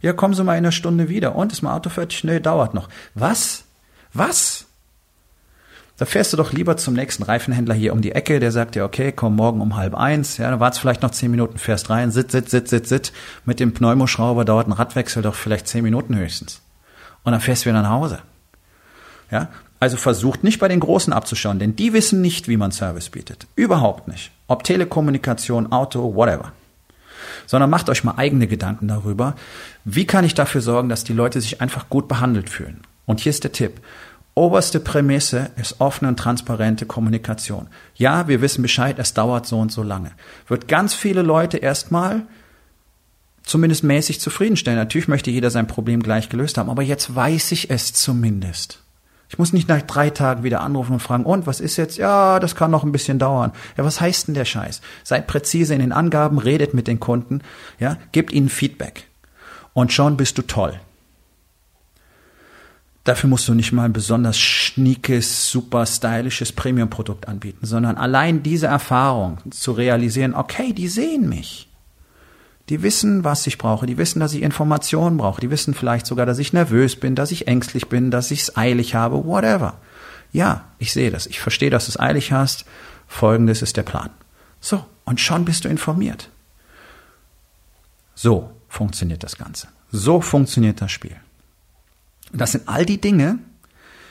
Ja, 0.00 0.12
kommen 0.12 0.34
Sie 0.34 0.44
mal 0.44 0.54
in 0.54 0.58
einer 0.58 0.72
Stunde 0.72 1.08
wieder. 1.08 1.36
Und 1.36 1.52
ist 1.52 1.62
mein 1.62 1.72
Auto 1.72 1.90
fertig? 1.90 2.24
Nee, 2.24 2.40
dauert 2.40 2.74
noch. 2.74 2.88
Was? 3.14 3.64
Was? 4.12 4.66
Da 6.00 6.06
fährst 6.06 6.32
du 6.32 6.38
doch 6.38 6.52
lieber 6.52 6.78
zum 6.78 6.94
nächsten 6.94 7.24
Reifenhändler 7.24 7.74
hier 7.74 7.92
um 7.92 8.00
die 8.00 8.12
Ecke, 8.12 8.40
der 8.40 8.52
sagt 8.52 8.74
dir, 8.74 8.86
okay, 8.86 9.12
komm 9.12 9.36
morgen 9.36 9.60
um 9.60 9.76
halb 9.76 9.94
eins, 9.94 10.38
ja, 10.38 10.50
dann 10.50 10.58
wartest 10.58 10.80
vielleicht 10.80 11.02
noch 11.02 11.10
zehn 11.10 11.30
Minuten, 11.30 11.58
fährst 11.58 11.90
rein, 11.90 12.10
sit, 12.10 12.30
sit, 12.30 12.48
sit, 12.48 12.68
sit, 12.68 12.86
sit. 12.88 13.12
Mit 13.44 13.60
dem 13.60 13.74
Pneumoschrauber 13.74 14.46
dauert 14.46 14.66
ein 14.66 14.72
Radwechsel 14.72 15.22
doch 15.22 15.34
vielleicht 15.34 15.68
zehn 15.68 15.82
Minuten 15.82 16.16
höchstens. 16.16 16.62
Und 17.22 17.32
dann 17.32 17.42
fährst 17.42 17.66
du 17.66 17.68
wieder 17.68 17.82
nach 17.82 17.90
Hause. 17.90 18.20
Ja, 19.30 19.50
also 19.78 19.98
versucht 19.98 20.42
nicht 20.42 20.58
bei 20.58 20.68
den 20.68 20.80
Großen 20.80 21.12
abzuschauen, 21.12 21.58
denn 21.58 21.76
die 21.76 21.92
wissen 21.92 22.22
nicht, 22.22 22.48
wie 22.48 22.56
man 22.56 22.72
Service 22.72 23.10
bietet. 23.10 23.46
Überhaupt 23.54 24.08
nicht. 24.08 24.30
Ob 24.46 24.64
Telekommunikation, 24.64 25.70
Auto, 25.70 26.14
whatever. 26.14 26.52
Sondern 27.50 27.68
macht 27.68 27.90
euch 27.90 28.04
mal 28.04 28.14
eigene 28.16 28.46
Gedanken 28.46 28.86
darüber, 28.86 29.34
wie 29.84 30.06
kann 30.06 30.24
ich 30.24 30.34
dafür 30.34 30.60
sorgen, 30.60 30.88
dass 30.88 31.02
die 31.02 31.12
Leute 31.12 31.40
sich 31.40 31.60
einfach 31.60 31.88
gut 31.88 32.06
behandelt 32.06 32.48
fühlen. 32.48 32.82
Und 33.06 33.18
hier 33.18 33.30
ist 33.30 33.42
der 33.42 33.50
Tipp. 33.50 33.80
Oberste 34.34 34.78
Prämisse 34.78 35.50
ist 35.56 35.80
offene 35.80 36.10
und 36.10 36.16
transparente 36.16 36.86
Kommunikation. 36.86 37.66
Ja, 37.96 38.28
wir 38.28 38.40
wissen 38.40 38.62
Bescheid, 38.62 39.00
es 39.00 39.14
dauert 39.14 39.46
so 39.46 39.58
und 39.58 39.72
so 39.72 39.82
lange. 39.82 40.12
Wird 40.46 40.68
ganz 40.68 40.94
viele 40.94 41.22
Leute 41.22 41.56
erstmal 41.56 42.22
zumindest 43.42 43.82
mäßig 43.82 44.20
zufriedenstellen. 44.20 44.78
Natürlich 44.78 45.08
möchte 45.08 45.32
jeder 45.32 45.50
sein 45.50 45.66
Problem 45.66 46.04
gleich 46.04 46.28
gelöst 46.28 46.56
haben, 46.56 46.70
aber 46.70 46.82
jetzt 46.82 47.16
weiß 47.16 47.50
ich 47.50 47.68
es 47.68 47.92
zumindest. 47.92 48.80
Ich 49.30 49.38
muss 49.38 49.52
nicht 49.52 49.68
nach 49.68 49.80
drei 49.82 50.10
Tagen 50.10 50.42
wieder 50.42 50.60
anrufen 50.60 50.94
und 50.94 51.00
fragen, 51.00 51.24
und 51.24 51.46
was 51.46 51.60
ist 51.60 51.76
jetzt? 51.76 51.96
Ja, 51.96 52.40
das 52.40 52.56
kann 52.56 52.72
noch 52.72 52.82
ein 52.82 52.90
bisschen 52.90 53.20
dauern. 53.20 53.52
Ja, 53.76 53.84
was 53.84 54.00
heißt 54.00 54.26
denn 54.26 54.34
der 54.34 54.44
Scheiß? 54.44 54.80
Seid 55.04 55.28
präzise 55.28 55.72
in 55.72 55.78
den 55.78 55.92
Angaben, 55.92 56.38
redet 56.38 56.74
mit 56.74 56.88
den 56.88 56.98
Kunden, 56.98 57.40
ja, 57.78 57.96
gebt 58.10 58.32
ihnen 58.32 58.48
Feedback. 58.48 59.06
Und 59.72 59.92
schon 59.92 60.16
bist 60.16 60.36
du 60.36 60.42
toll. 60.42 60.80
Dafür 63.04 63.30
musst 63.30 63.46
du 63.46 63.54
nicht 63.54 63.70
mal 63.70 63.84
ein 63.84 63.92
besonders 63.92 64.36
schniekes, 64.36 65.48
super 65.48 65.86
stylisches 65.86 66.50
Premium-Produkt 66.50 67.28
anbieten, 67.28 67.64
sondern 67.64 67.96
allein 67.96 68.42
diese 68.42 68.66
Erfahrung 68.66 69.38
zu 69.50 69.70
realisieren, 69.70 70.34
okay, 70.34 70.72
die 70.72 70.88
sehen 70.88 71.28
mich. 71.28 71.69
Die 72.70 72.82
wissen, 72.82 73.24
was 73.24 73.46
ich 73.48 73.58
brauche, 73.58 73.84
die 73.84 73.98
wissen, 73.98 74.20
dass 74.20 74.32
ich 74.32 74.42
Informationen 74.42 75.16
brauche, 75.16 75.40
die 75.40 75.50
wissen 75.50 75.74
vielleicht 75.74 76.06
sogar, 76.06 76.24
dass 76.24 76.38
ich 76.38 76.52
nervös 76.52 76.94
bin, 76.94 77.16
dass 77.16 77.32
ich 77.32 77.48
ängstlich 77.48 77.88
bin, 77.88 78.12
dass 78.12 78.30
ich 78.30 78.42
es 78.42 78.56
eilig 78.56 78.94
habe, 78.94 79.24
whatever. 79.24 79.74
Ja, 80.32 80.66
ich 80.78 80.92
sehe 80.92 81.10
das, 81.10 81.26
ich 81.26 81.40
verstehe, 81.40 81.70
dass 81.70 81.86
du 81.86 81.90
es 81.90 82.00
eilig 82.00 82.30
hast. 82.30 82.64
Folgendes 83.08 83.62
ist 83.62 83.76
der 83.76 83.82
Plan. 83.82 84.10
So, 84.60 84.86
und 85.04 85.20
schon 85.20 85.44
bist 85.44 85.64
du 85.64 85.68
informiert. 85.68 86.30
So 88.14 88.52
funktioniert 88.68 89.24
das 89.24 89.36
Ganze. 89.36 89.66
So 89.90 90.20
funktioniert 90.20 90.80
das 90.80 90.92
Spiel. 90.92 91.16
Und 92.32 92.40
das 92.40 92.52
sind 92.52 92.68
all 92.68 92.86
die 92.86 93.00
Dinge, 93.00 93.40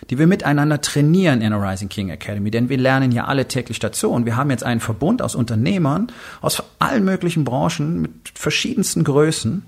die 0.09 0.17
wir 0.17 0.27
miteinander 0.27 0.81
trainieren 0.81 1.41
in 1.41 1.51
der 1.51 1.61
Rising 1.61 1.89
King 1.89 2.09
Academy, 2.09 2.51
denn 2.51 2.69
wir 2.69 2.77
lernen 2.77 3.11
ja 3.11 3.25
alle 3.25 3.47
täglich 3.47 3.79
dazu 3.79 4.09
und 4.11 4.25
wir 4.25 4.35
haben 4.35 4.49
jetzt 4.49 4.63
einen 4.63 4.79
Verbund 4.79 5.21
aus 5.21 5.35
Unternehmern 5.35 6.07
aus 6.41 6.63
allen 6.79 7.05
möglichen 7.05 7.43
Branchen 7.43 8.01
mit 8.01 8.11
verschiedensten 8.33 9.03
Größen, 9.03 9.63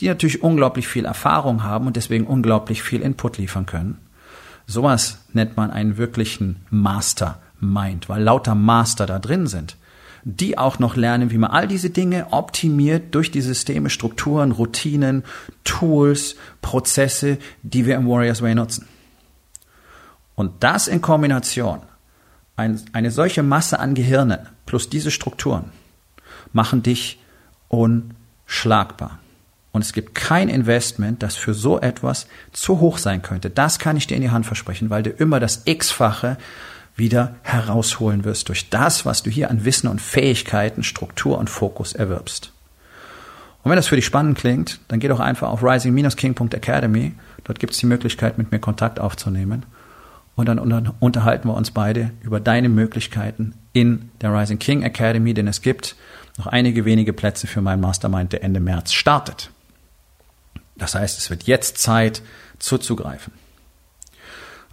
die 0.00 0.08
natürlich 0.08 0.42
unglaublich 0.42 0.88
viel 0.88 1.04
Erfahrung 1.04 1.62
haben 1.62 1.86
und 1.86 1.96
deswegen 1.96 2.26
unglaublich 2.26 2.82
viel 2.82 3.02
Input 3.02 3.38
liefern 3.38 3.66
können. 3.66 3.98
Sowas 4.66 5.18
nennt 5.32 5.56
man 5.56 5.70
einen 5.70 5.96
wirklichen 5.96 6.56
Mastermind, 6.70 8.08
weil 8.08 8.22
lauter 8.22 8.54
Master 8.54 9.06
da 9.06 9.18
drin 9.18 9.46
sind 9.46 9.76
die 10.24 10.56
auch 10.56 10.78
noch 10.78 10.96
lernen, 10.96 11.30
wie 11.30 11.38
man 11.38 11.50
all 11.50 11.66
diese 11.66 11.90
Dinge 11.90 12.28
optimiert 12.30 13.14
durch 13.14 13.30
die 13.30 13.40
Systeme, 13.40 13.90
Strukturen, 13.90 14.52
Routinen, 14.52 15.24
Tools, 15.64 16.36
Prozesse, 16.60 17.38
die 17.62 17.86
wir 17.86 17.96
im 17.96 18.08
Warriors 18.08 18.40
Way 18.40 18.54
nutzen. 18.54 18.86
Und 20.42 20.64
das 20.64 20.88
in 20.88 21.00
Kombination, 21.00 21.82
ein, 22.56 22.80
eine 22.92 23.12
solche 23.12 23.44
Masse 23.44 23.78
an 23.78 23.94
Gehirnen 23.94 24.40
plus 24.66 24.90
diese 24.90 25.12
Strukturen, 25.12 25.66
machen 26.52 26.82
dich 26.82 27.20
unschlagbar. 27.68 29.20
Und 29.70 29.82
es 29.82 29.92
gibt 29.92 30.16
kein 30.16 30.48
Investment, 30.48 31.22
das 31.22 31.36
für 31.36 31.54
so 31.54 31.80
etwas 31.80 32.26
zu 32.50 32.80
hoch 32.80 32.98
sein 32.98 33.22
könnte. 33.22 33.50
Das 33.50 33.78
kann 33.78 33.96
ich 33.96 34.08
dir 34.08 34.16
in 34.16 34.22
die 34.22 34.32
Hand 34.32 34.44
versprechen, 34.44 34.90
weil 34.90 35.04
du 35.04 35.10
immer 35.10 35.38
das 35.38 35.62
X-fache 35.64 36.38
wieder 36.96 37.36
herausholen 37.42 38.24
wirst 38.24 38.48
durch 38.48 38.68
das, 38.68 39.06
was 39.06 39.22
du 39.22 39.30
hier 39.30 39.48
an 39.48 39.64
Wissen 39.64 39.86
und 39.86 40.00
Fähigkeiten, 40.00 40.82
Struktur 40.82 41.38
und 41.38 41.50
Fokus 41.50 41.92
erwirbst. 41.92 42.52
Und 43.62 43.70
wenn 43.70 43.76
das 43.76 43.86
für 43.86 43.94
dich 43.94 44.06
spannend 44.06 44.38
klingt, 44.38 44.80
dann 44.88 44.98
geh 44.98 45.06
doch 45.06 45.20
einfach 45.20 45.50
auf 45.50 45.62
rising-king.academy. 45.62 47.12
Dort 47.44 47.60
gibt 47.60 47.74
es 47.74 47.78
die 47.78 47.86
Möglichkeit, 47.86 48.38
mit 48.38 48.50
mir 48.50 48.58
Kontakt 48.58 48.98
aufzunehmen. 48.98 49.66
Und 50.34 50.46
dann 50.46 50.58
unterhalten 50.58 51.48
wir 51.48 51.54
uns 51.54 51.70
beide 51.70 52.10
über 52.22 52.40
deine 52.40 52.68
Möglichkeiten 52.68 53.54
in 53.72 54.10
der 54.20 54.34
Rising 54.34 54.58
King 54.58 54.82
Academy, 54.82 55.34
denn 55.34 55.46
es 55.46 55.60
gibt 55.60 55.94
noch 56.38 56.46
einige 56.46 56.84
wenige 56.84 57.12
Plätze 57.12 57.46
für 57.46 57.60
mein 57.60 57.80
Mastermind, 57.80 58.32
der 58.32 58.42
Ende 58.42 58.58
März 58.58 58.92
startet. 58.92 59.50
Das 60.76 60.94
heißt, 60.94 61.18
es 61.18 61.28
wird 61.28 61.44
jetzt 61.44 61.78
Zeit 61.78 62.22
zuzugreifen. 62.58 63.34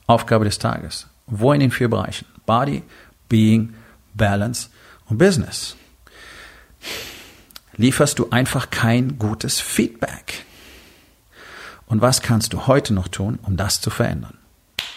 Aufgabe 0.08 0.46
des 0.46 0.60
Tages. 0.60 1.08
Wo 1.28 1.54
in 1.54 1.60
den 1.60 1.72
vier 1.72 1.90
Bereichen? 1.90 2.26
Body, 2.46 2.82
Being, 3.28 3.76
Balance 4.16 4.70
und 5.06 5.20
Business. 5.20 5.76
Lieferst 7.76 8.18
du 8.18 8.30
einfach 8.32 8.72
kein 8.72 9.20
gutes 9.20 9.60
Feedback? 9.60 10.46
Und 11.86 12.02
was 12.02 12.22
kannst 12.22 12.54
du 12.54 12.66
heute 12.66 12.94
noch 12.94 13.10
tun, 13.10 13.38
um 13.44 13.56
das 13.56 13.82
zu 13.82 13.90
verändern? 13.90 14.39